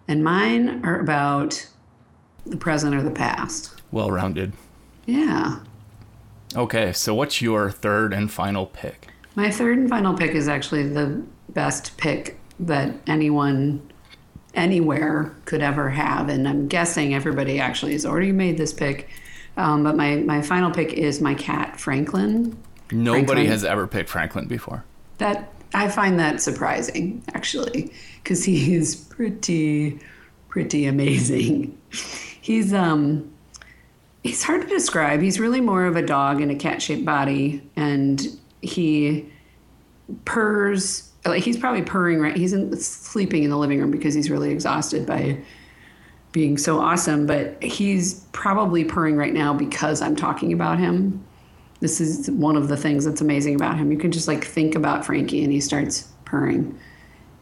[0.07, 1.67] and mine are about
[2.45, 3.73] the present or the past.
[3.91, 4.53] well rounded.
[5.05, 5.59] Yeah.
[6.55, 9.07] Okay, so what's your third and final pick?
[9.35, 13.81] My third and final pick is actually the best pick that anyone
[14.53, 16.27] anywhere could ever have.
[16.29, 19.09] And I'm guessing everybody actually has already made this pick.
[19.57, 22.57] Um, but my, my final pick is my cat, Franklin.
[22.91, 23.45] Nobody Franklin.
[23.47, 24.83] has ever picked Franklin before.
[25.19, 29.99] That I find that surprising, actually, because he is pretty,
[30.51, 31.75] pretty amazing.
[32.41, 33.31] He's um,
[34.23, 35.21] he's hard to describe.
[35.21, 38.19] He's really more of a dog in a cat-shaped body, and
[38.61, 39.31] he
[40.25, 41.11] purrs.
[41.23, 42.35] Like he's probably purring right.
[42.35, 45.37] He's in, sleeping in the living room because he's really exhausted by
[46.31, 47.27] being so awesome.
[47.27, 51.23] But he's probably purring right now because I'm talking about him.
[51.79, 53.91] This is one of the things that's amazing about him.
[53.91, 56.77] You can just like think about Frankie and he starts purring.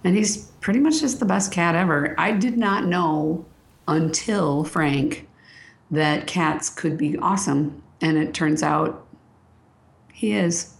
[0.03, 2.15] And he's pretty much just the best cat ever.
[2.17, 3.45] I did not know
[3.87, 5.27] until Frank
[5.91, 7.81] that cats could be awesome.
[8.01, 9.05] And it turns out
[10.13, 10.73] he is.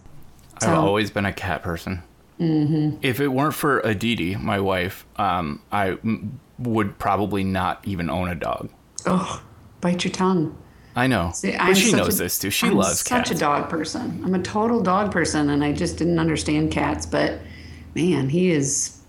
[0.62, 2.02] I've always been a cat person.
[2.38, 2.98] Mm-hmm.
[3.02, 8.28] If it weren't for Aditi, my wife, um, I m- would probably not even own
[8.28, 8.70] a dog.
[9.06, 9.42] Oh,
[9.80, 10.56] bite your tongue.
[10.96, 12.50] I know, See, but I'm she knows a- this too.
[12.50, 13.30] She I'm loves such cats.
[13.30, 14.22] a dog person.
[14.24, 17.06] I'm a total dog person, and I just didn't understand cats.
[17.06, 17.40] But
[17.94, 18.99] man, he is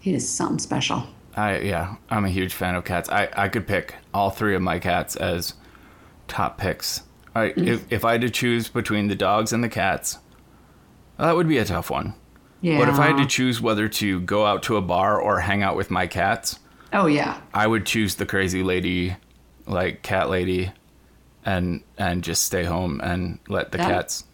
[0.00, 1.04] he is something special.
[1.36, 3.08] I yeah, I'm a huge fan of cats.
[3.08, 5.54] I, I could pick all three of my cats as
[6.28, 7.02] top picks.
[7.34, 7.66] I, Mm.
[7.68, 10.18] if if I had to choose between the dogs and the cats,
[11.18, 12.14] that would be a tough one.
[12.60, 12.78] Yeah.
[12.78, 15.62] But if I had to choose whether to go out to a bar or hang
[15.62, 16.58] out with my cats,
[16.92, 19.16] oh yeah, I would choose the crazy lady,
[19.66, 20.72] like cat lady,
[21.44, 24.24] and and just stay home and let the That- cats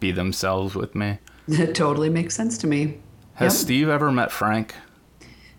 [0.00, 1.18] be themselves with me.
[1.48, 2.98] that totally makes sense to me.
[3.34, 3.62] Has Yep.
[3.64, 4.74] Steve ever met Frank?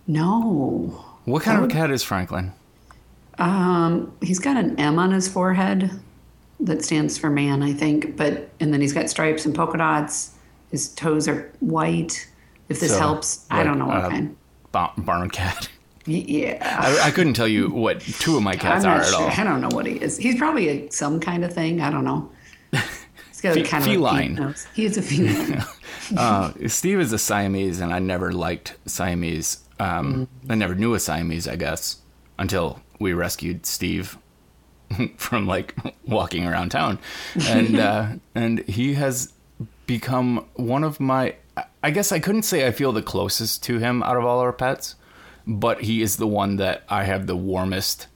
[0.07, 2.53] No, What kind of cat is Franklin?
[3.37, 5.91] um, he's got an M on his forehead
[6.61, 8.15] that stands for man, I think.
[8.15, 10.31] But and then he's got stripes and polka dots.
[10.71, 12.29] His toes are white.
[12.69, 14.35] If this So, helps, I don't know what uh, kind.
[14.71, 15.69] Barn cat.
[16.05, 16.59] Yeah.
[16.79, 19.27] I, I couldn't tell you what two of my cats are not at all.
[19.29, 20.17] I don't know what he is.
[20.17, 21.81] He's probably a, some kind of thing.
[21.81, 22.29] I don't know.
[22.71, 24.31] He's got a Fe- kind feline.
[24.33, 24.67] of nose.
[24.73, 25.63] He is a feline.
[26.15, 29.64] Uh, Steve is a Siamese, and I never liked Siamese.
[29.79, 30.51] Um, Mm-hmm.
[30.51, 31.97] I never knew a Siamese, I guess,
[32.37, 34.17] until we rescued Steve
[35.17, 36.99] from like walking around town,
[37.47, 39.33] and uh, and he has
[39.85, 41.35] become one of my.
[41.81, 44.51] I guess I couldn't say I feel the closest to him out of all our
[44.51, 44.95] pets,
[45.47, 48.07] but he is the one that I have the warmest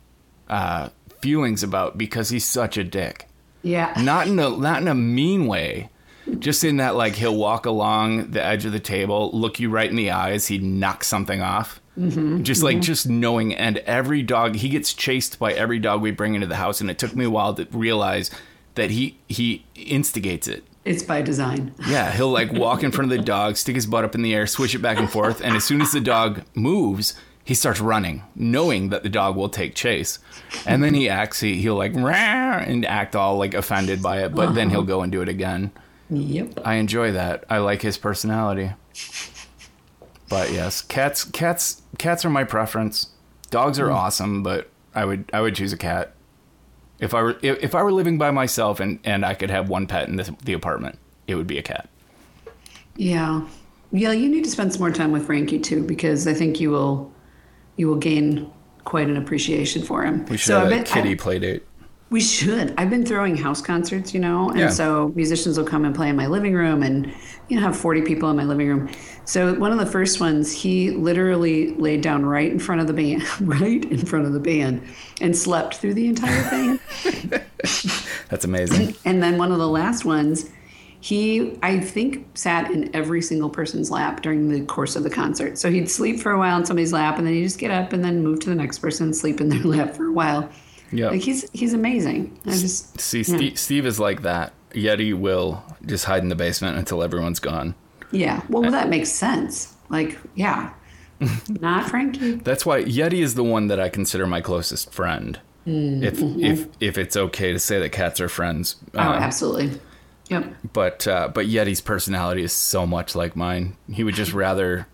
[0.49, 0.89] uh,
[1.21, 3.29] feelings about because he's such a dick
[3.61, 3.93] yeah.
[4.01, 5.89] not in a not in a mean way
[6.37, 9.89] just in that like he'll walk along the edge of the table look you right
[9.89, 11.81] in the eyes he'd knock something off.
[11.97, 16.11] Mm-hmm, just like just knowing and every dog he gets chased by every dog we
[16.11, 18.31] bring into the house and it took me a while to realize
[18.75, 20.63] that he he instigates it.
[20.85, 21.73] It's by design.
[21.87, 24.33] yeah he'll like walk in front of the dog stick his butt up in the
[24.33, 27.81] air switch it back and forth and as soon as the dog moves he starts
[27.81, 30.19] running knowing that the dog will take chase.
[30.65, 34.53] And then he acts he, he'll like and act all like offended by it but
[34.53, 35.71] then he'll go and do it again
[36.09, 36.59] Yep.
[36.65, 37.45] i enjoy that.
[37.49, 38.71] I like his personality.
[40.27, 43.09] But yes cats cats cats are my preference.
[43.49, 43.95] Dogs are hmm.
[43.95, 46.13] awesome but i would i would choose a cat.
[46.99, 49.69] If i were if, if i were living by myself and and i could have
[49.69, 51.89] one pet in the, the apartment it would be a cat.
[52.95, 53.47] Yeah.
[53.91, 56.69] Yeah, you need to spend some more time with Frankie too, because I think you
[56.69, 57.11] will
[57.75, 58.51] you will gain
[58.83, 60.25] quite an appreciation for him.
[60.25, 61.63] we should So have a kitty I- play date
[62.11, 62.73] We should.
[62.77, 64.69] I've been throwing house concerts, you know, and Yeah.
[64.69, 67.11] so musicians will come and play in my living room and
[67.49, 68.89] you know have 40 people in my living room.
[69.25, 72.93] So one of the first ones, he literally laid down right in front of the
[72.93, 74.81] band, right in front of the band
[75.21, 76.79] and slept through the entire thing.
[78.29, 80.49] that's amazing and then one of the last ones,
[81.01, 85.59] he I think sat in every single person's lap during the course of the concert.
[85.59, 87.93] So he'd sleep for a while in somebody's lap and then he'd just get up
[87.93, 90.49] and then move to the next person and sleep in their lap for a while.
[90.91, 92.39] Yeah Like he's he's amazing.
[92.45, 93.23] I just see yeah.
[93.37, 97.73] Steve, steve is like that yeti will just hide in the basement until everyone's gone
[98.11, 98.41] Yeah.
[98.49, 99.75] Well, that makes sense.
[99.89, 100.73] Like, yeah.
[101.49, 102.35] Not Frankie.
[102.35, 105.39] That's why Yeti is the one that I consider my closest friend.
[105.67, 106.43] Mm, If mm-hmm.
[106.43, 109.79] if if it's okay to say that cats are friends, Oh, Um, absolutely.
[110.29, 110.53] Yep.
[110.73, 113.75] but uh, but Yeti's personality is so much like mine.
[113.91, 114.87] He would just rather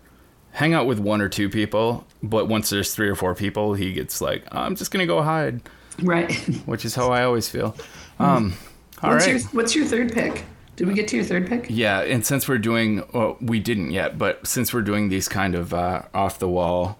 [0.52, 3.92] hang out with one or two people, but once there's three or four people, he
[3.92, 5.60] gets like, I'm just gonna go hide,
[6.02, 6.32] Right.
[6.66, 7.76] which is how I always feel.
[8.18, 8.54] Um,
[9.02, 9.40] all what's right.
[9.40, 10.44] your What's your third pick?
[10.76, 11.66] Did we get to your third pick?
[11.70, 15.54] Yeah, and since we're doing, well, we didn't yet, but since we're doing these kind
[15.54, 16.98] of uh, off the wall,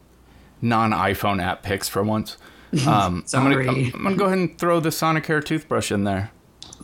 [0.63, 2.39] non iPhone app picks for once,
[2.87, 3.71] um, I'm gonna.
[3.71, 6.31] I'm, I'm gonna go ahead and throw the Sonicare toothbrush in there.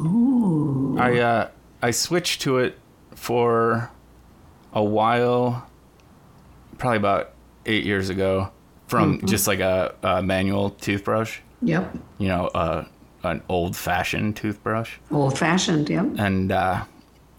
[0.00, 0.96] Ooh.
[0.98, 1.48] I uh,
[1.80, 2.78] I switched to it
[3.14, 3.90] for
[4.72, 5.68] a while,
[6.78, 7.32] probably about
[7.66, 8.50] eight years ago,
[8.86, 11.38] from just like a, a manual toothbrush.
[11.62, 11.96] Yep.
[12.18, 12.84] You know, uh,
[13.22, 14.96] an old fashioned toothbrush.
[15.10, 15.88] Old fashioned.
[15.88, 16.06] Yep.
[16.18, 16.84] and uh,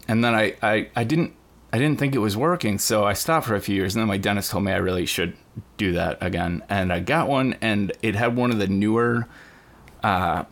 [0.08, 1.34] and then I, I I didn't
[1.72, 4.08] I didn't think it was working, so I stopped for a few years, and then
[4.08, 5.36] my dentist told me I really should
[5.76, 9.26] do that again, and I got one, and it had one of the newer,
[10.02, 10.44] uh,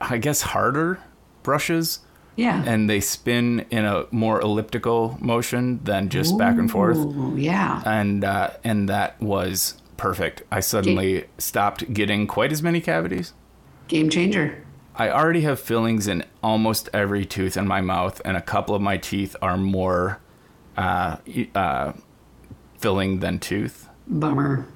[0.00, 0.98] I guess harder
[1.42, 2.00] brushes,
[2.36, 2.62] Yeah.
[2.66, 7.82] and they spin in a more elliptical motion than just back and forth, Ooh, yeah.
[7.86, 10.42] and uh, and that was perfect.
[10.50, 13.34] I suddenly stopped getting quite as many cavities.
[13.88, 14.64] Game changer.
[14.94, 18.80] I already have fillings in almost every tooth in my mouth, and a couple of
[18.80, 20.20] my teeth are more
[20.76, 21.18] uh,
[21.54, 21.92] uh,
[22.78, 23.88] filling than tooth.
[24.06, 24.66] Bummer.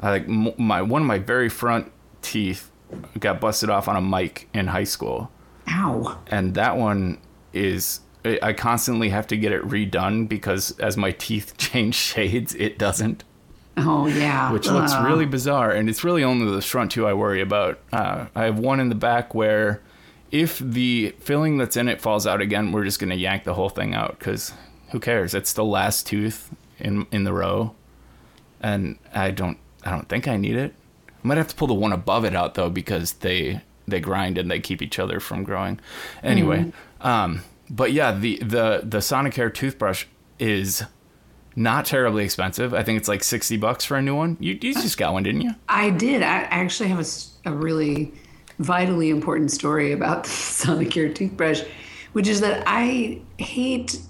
[0.00, 1.90] I like my one of my very front
[2.22, 2.70] teeth
[3.18, 5.30] got busted off on a mic in high school,
[5.68, 6.18] Ow.
[6.28, 7.18] and that one
[7.52, 12.54] is I I constantly have to get it redone because as my teeth change shades,
[12.54, 13.24] it doesn't.
[13.76, 14.52] Oh yeah.
[14.52, 15.06] which looks Ugh.
[15.06, 15.70] really bizarre.
[15.70, 17.78] And it's really only the front two I worry about.
[17.92, 19.82] Uh, I have one in the back where
[20.30, 23.54] if the filling that's in it falls out again, we're just going to yank the
[23.54, 24.52] whole thing out because
[24.90, 25.34] who cares?
[25.34, 27.74] It's the last tooth in in the row,
[28.60, 30.74] and I don't I don't think I need it.
[31.08, 34.38] I might have to pull the one above it out though because they they grind
[34.38, 35.80] and they keep each other from growing.
[36.22, 40.06] Anyway, um, but yeah, the the the Sonicare toothbrush
[40.38, 40.84] is
[41.56, 42.74] not terribly expensive.
[42.74, 44.36] I think it's like sixty bucks for a new one.
[44.38, 45.54] You you just got one, didn't you?
[45.68, 46.22] I did.
[46.22, 47.06] I actually have
[47.46, 48.12] a really
[48.58, 51.62] vitally important story about the Sonicare toothbrush,
[52.12, 54.00] which is that I hate.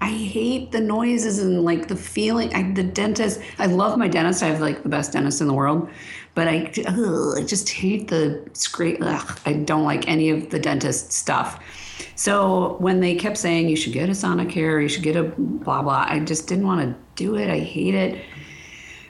[0.00, 2.54] I hate the noises and like the feeling.
[2.54, 3.40] I, the dentist.
[3.58, 4.42] I love my dentist.
[4.42, 5.88] I have like the best dentist in the world,
[6.34, 8.98] but I, ugh, I just hate the scrape.
[9.02, 11.62] I don't like any of the dentist stuff.
[12.16, 15.82] So when they kept saying you should get a Sonicare, you should get a blah
[15.82, 17.50] blah, I just didn't want to do it.
[17.50, 18.24] I hate it.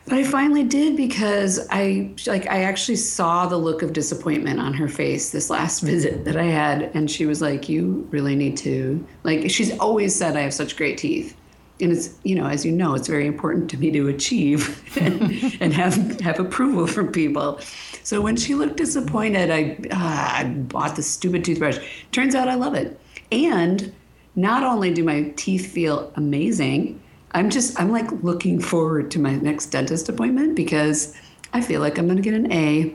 [0.07, 4.75] But I finally did because I like I actually saw the look of disappointment on
[4.75, 8.57] her face this last visit that I had and she was like you really need
[8.59, 11.37] to like she's always said I have such great teeth.
[11.81, 15.23] And it's you know as you know it's very important to me to achieve and,
[15.61, 17.61] and have have approval from people.
[18.05, 21.79] So when she looked disappointed I ah, I bought the stupid toothbrush.
[22.13, 23.01] Turns out I love it.
[23.33, 23.93] And
[24.37, 27.01] not only do my teeth feel amazing,
[27.33, 31.17] I'm just I'm like looking forward to my next dentist appointment because
[31.53, 32.95] I feel like I'm going to get an A.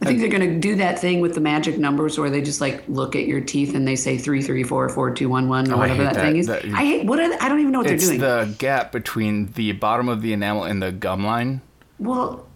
[0.00, 2.60] I think they're going to do that thing with the magic numbers where they just
[2.60, 5.70] like look at your teeth and they say three three four four two one one
[5.70, 6.46] or Oh, whatever hate that, thing is.
[6.48, 8.48] That- I hate what are I don't even know what It's they're doing.
[8.48, 11.60] the gap between the bottom of the enamel and the gum line,
[12.04, 12.46] well,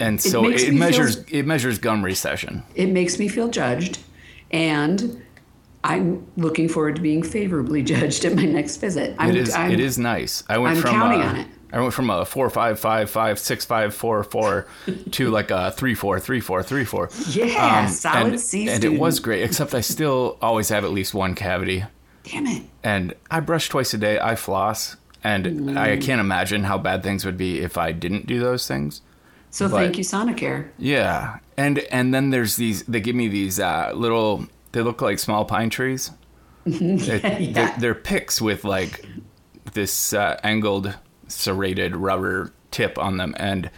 [0.00, 2.62] and so makes it, me feel- measures it measures gum recession.
[2.74, 3.98] it makes me feel judged,
[4.50, 5.22] and
[5.84, 9.16] I'm looking forward to being favorably judged at my next visit.
[9.18, 10.44] I'm, It is I'm, it is nice.
[10.48, 11.46] I went I'm from counting uh, on it.
[11.74, 14.66] I went from a four five five five six five four four
[15.12, 17.08] to like a three four three four three four.
[17.30, 19.42] Yeah, solid and, C and it was great.
[19.42, 21.84] Except I still always have at least one cavity,
[22.24, 22.62] Damn it.
[22.84, 24.20] and I brush twice a day.
[24.20, 25.76] I floss, and Mm.
[25.78, 29.02] I can't imagine how bad things would be if I didn't do those things.
[29.50, 30.68] So But- thank you, Sonicare.
[30.78, 32.82] Yeah, and and then there's these.
[32.84, 34.46] They give me these uh, little.
[34.72, 36.10] They look like small pine trees.
[36.64, 37.52] It- Yeah.
[37.52, 39.04] they're, they're picks with like
[39.74, 40.94] this uh, angled
[41.28, 43.70] serrated rubber tip on them, and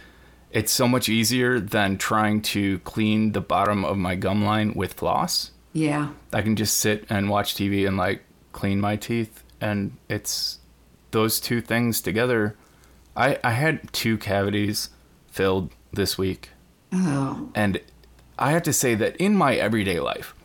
[0.51, 4.93] it's so much easier than trying to clean the bottom of my gum line with
[4.93, 5.51] floss.
[5.73, 6.09] Yeah.
[6.31, 8.23] I can just sit and watch TV and like
[8.53, 10.59] clean my teeth, and it's
[11.15, 12.55] those two things together.
[13.15, 14.89] I I had two cavities
[15.31, 16.49] filled this week.
[16.91, 17.79] Oh, And
[18.37, 20.35] I have to say that in my everyday life,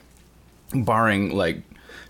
[0.72, 1.62] barring like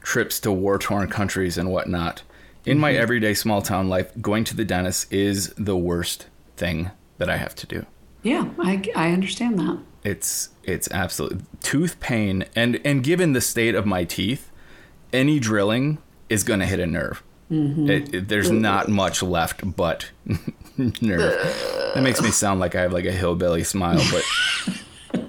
[0.02, 2.22] trips to war torn countries and whatnot,
[2.66, 3.02] in my mm-hmm.
[3.02, 6.26] everyday small town life, going to the dentist is the worst
[6.58, 7.86] thing that I have to do.
[8.22, 8.50] yeah.
[8.58, 9.78] I, I understand that.
[10.04, 14.50] It's it's absolute tooth pain and and given the state of my teeth,
[15.14, 15.96] any drilling
[16.28, 17.22] is going to hit a nerve.
[17.50, 17.90] Mm-hmm.
[17.90, 20.10] It, it- there's not much left but
[20.76, 21.92] nerve.
[21.94, 24.24] That makes me sound like I have like a hillbilly smile, but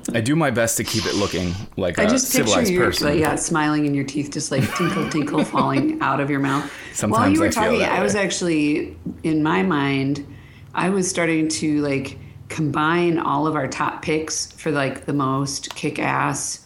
[0.13, 3.07] I do my best to keep it looking like I a just civilized person.
[3.07, 6.71] like, yeah, smiling and your teeth just like tinkle, tinkle, falling out of your mouth.
[7.01, 10.25] While you were I talking, I was actually in my mind,
[10.75, 12.17] I was starting to like
[12.49, 16.65] combine all of our top picks for like the most kick-ass,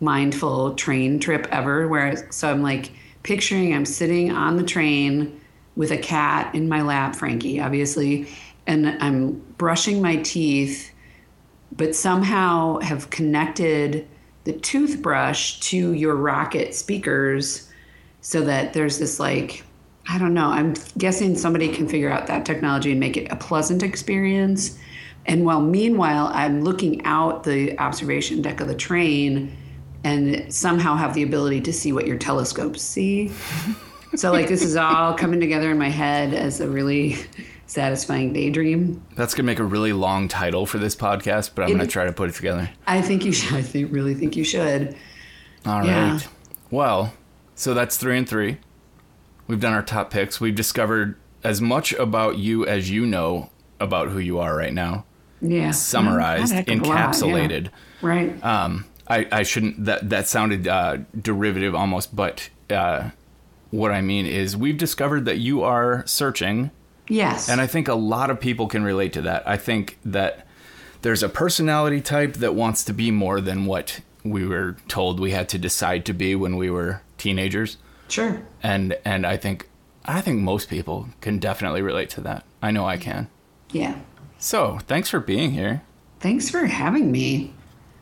[0.00, 1.88] mindful train trip ever.
[1.88, 2.92] Where so I'm like
[3.24, 5.40] picturing I'm sitting on the train
[5.74, 8.28] with a cat in my lap, Frankie, obviously,
[8.66, 10.94] and I'm brushing my teeth
[11.76, 14.06] but somehow have connected
[14.44, 17.68] the toothbrush to your Rokit speakers
[18.20, 19.64] so that there's this like
[20.06, 20.48] I don't know.
[20.48, 24.78] I'm guessing somebody can figure out that technology and make it a pleasant experience,
[25.24, 29.56] And while meanwhile, I'm looking out the observation deck of the train
[30.04, 33.32] and somehow have the ability to see what your telescopes see.
[34.14, 37.16] so, like, this is all coming together in my head as a really
[37.66, 39.02] satisfying daydream.
[39.16, 42.04] That's gonna make a really long title for this podcast, but I'm It- gonna try
[42.04, 42.70] to put it together.
[42.86, 43.54] I think you should.
[43.54, 44.94] I think, really think you should.
[45.66, 45.86] All right.
[45.88, 46.20] Yeah.
[46.70, 47.14] Well,
[47.54, 48.58] so that's three and three.
[49.46, 50.40] We've done our top picks.
[50.40, 53.50] We've discovered as much about you as you know
[53.80, 55.04] about who you are right now.
[55.40, 55.70] Yeah.
[55.72, 57.06] Summarized, Not a heck of a lot, yeah.
[57.10, 57.68] encapsulated.
[58.02, 58.44] Right.
[58.44, 59.84] Um, I, I shouldn't.
[59.84, 63.10] That that sounded uh, derivative almost, but uh,
[63.70, 66.70] what I mean is we've discovered that you are searching
[67.08, 67.48] yes.
[67.48, 69.46] And I think a lot of people can relate to that.
[69.46, 70.46] I think that
[71.02, 75.32] there's a personality type that wants to be more than what we were told we
[75.32, 77.76] had to decide to be when we were teenagers.
[78.08, 78.42] sure.
[78.62, 79.68] And and I think
[80.04, 82.44] I think most people can definitely relate to that.
[82.62, 83.28] I know I can.
[83.70, 83.98] Yeah.
[84.38, 85.82] So, thanks for being here.
[86.20, 87.53] Thanks for having me.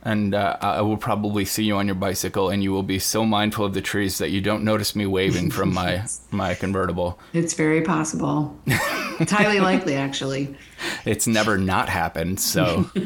[0.05, 3.25] And uh, I will probably see you on your bicycle, and you will be so
[3.25, 7.21] mindful of the trees that you don't notice me waving from my my convertible.
[7.33, 8.59] It's very possible.
[8.67, 10.57] it's highly likely, actually.
[11.05, 12.91] It's never not happened, so.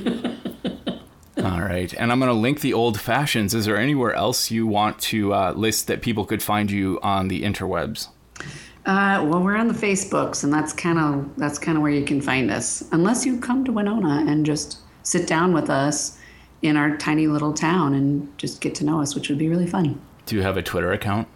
[1.38, 1.92] All right.
[1.94, 3.54] And I'm going to link the old fashions.
[3.54, 7.28] Is there anywhere else you want to uh, list that people could find you on
[7.28, 8.08] the interwebs?
[8.86, 12.04] Uh, well, we're on the Facebooks, and that's kind of that's kind of where you
[12.04, 16.18] can find us, unless you come to Winona and just sit down with us
[16.66, 19.66] in our tiny little town and just get to know us, which would be really
[19.66, 20.00] fun.
[20.26, 21.28] Do you have a Twitter account?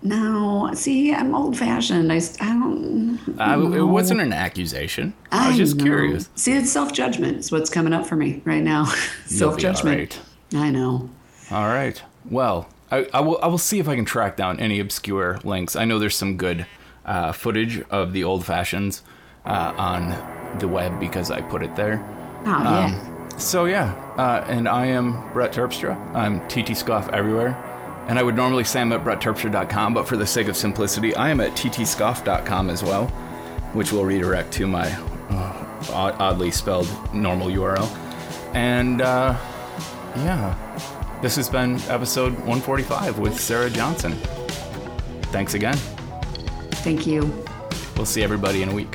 [0.00, 2.12] No, see, I'm old fashioned.
[2.12, 3.18] I, I don't.
[3.38, 5.12] Uh, it wasn't an accusation.
[5.32, 5.84] I was just know.
[5.84, 6.28] curious.
[6.36, 7.38] See, it's self judgment.
[7.38, 8.84] Is what's coming up for me right now.
[9.26, 10.20] Self judgment.
[10.54, 11.10] I know.
[11.50, 12.00] All right.
[12.30, 13.38] Well, I, I will.
[13.42, 15.74] I will see if I can track down any obscure links.
[15.74, 16.64] I know there's some good
[17.04, 19.02] uh, footage of the old fashions
[19.44, 22.04] uh, on the web because I put it there.
[22.46, 23.17] Oh yeah.
[23.38, 25.96] So yeah, uh, and I am Brett Terpstra.
[26.14, 27.56] I'm TT Scoff everywhere.
[28.08, 31.28] And I would normally say I'm at brettterpstra.com, but for the sake of simplicity, I
[31.28, 33.06] am at ttscoff.com as well,
[33.74, 34.90] which will redirect to my
[35.30, 37.86] uh, oddly spelled normal URL.
[38.54, 39.36] And uh,
[40.16, 44.14] yeah, this has been episode 145 with Sarah Johnson.
[45.24, 45.76] Thanks again.
[46.82, 47.44] Thank you.
[47.96, 48.94] We'll see everybody in a week.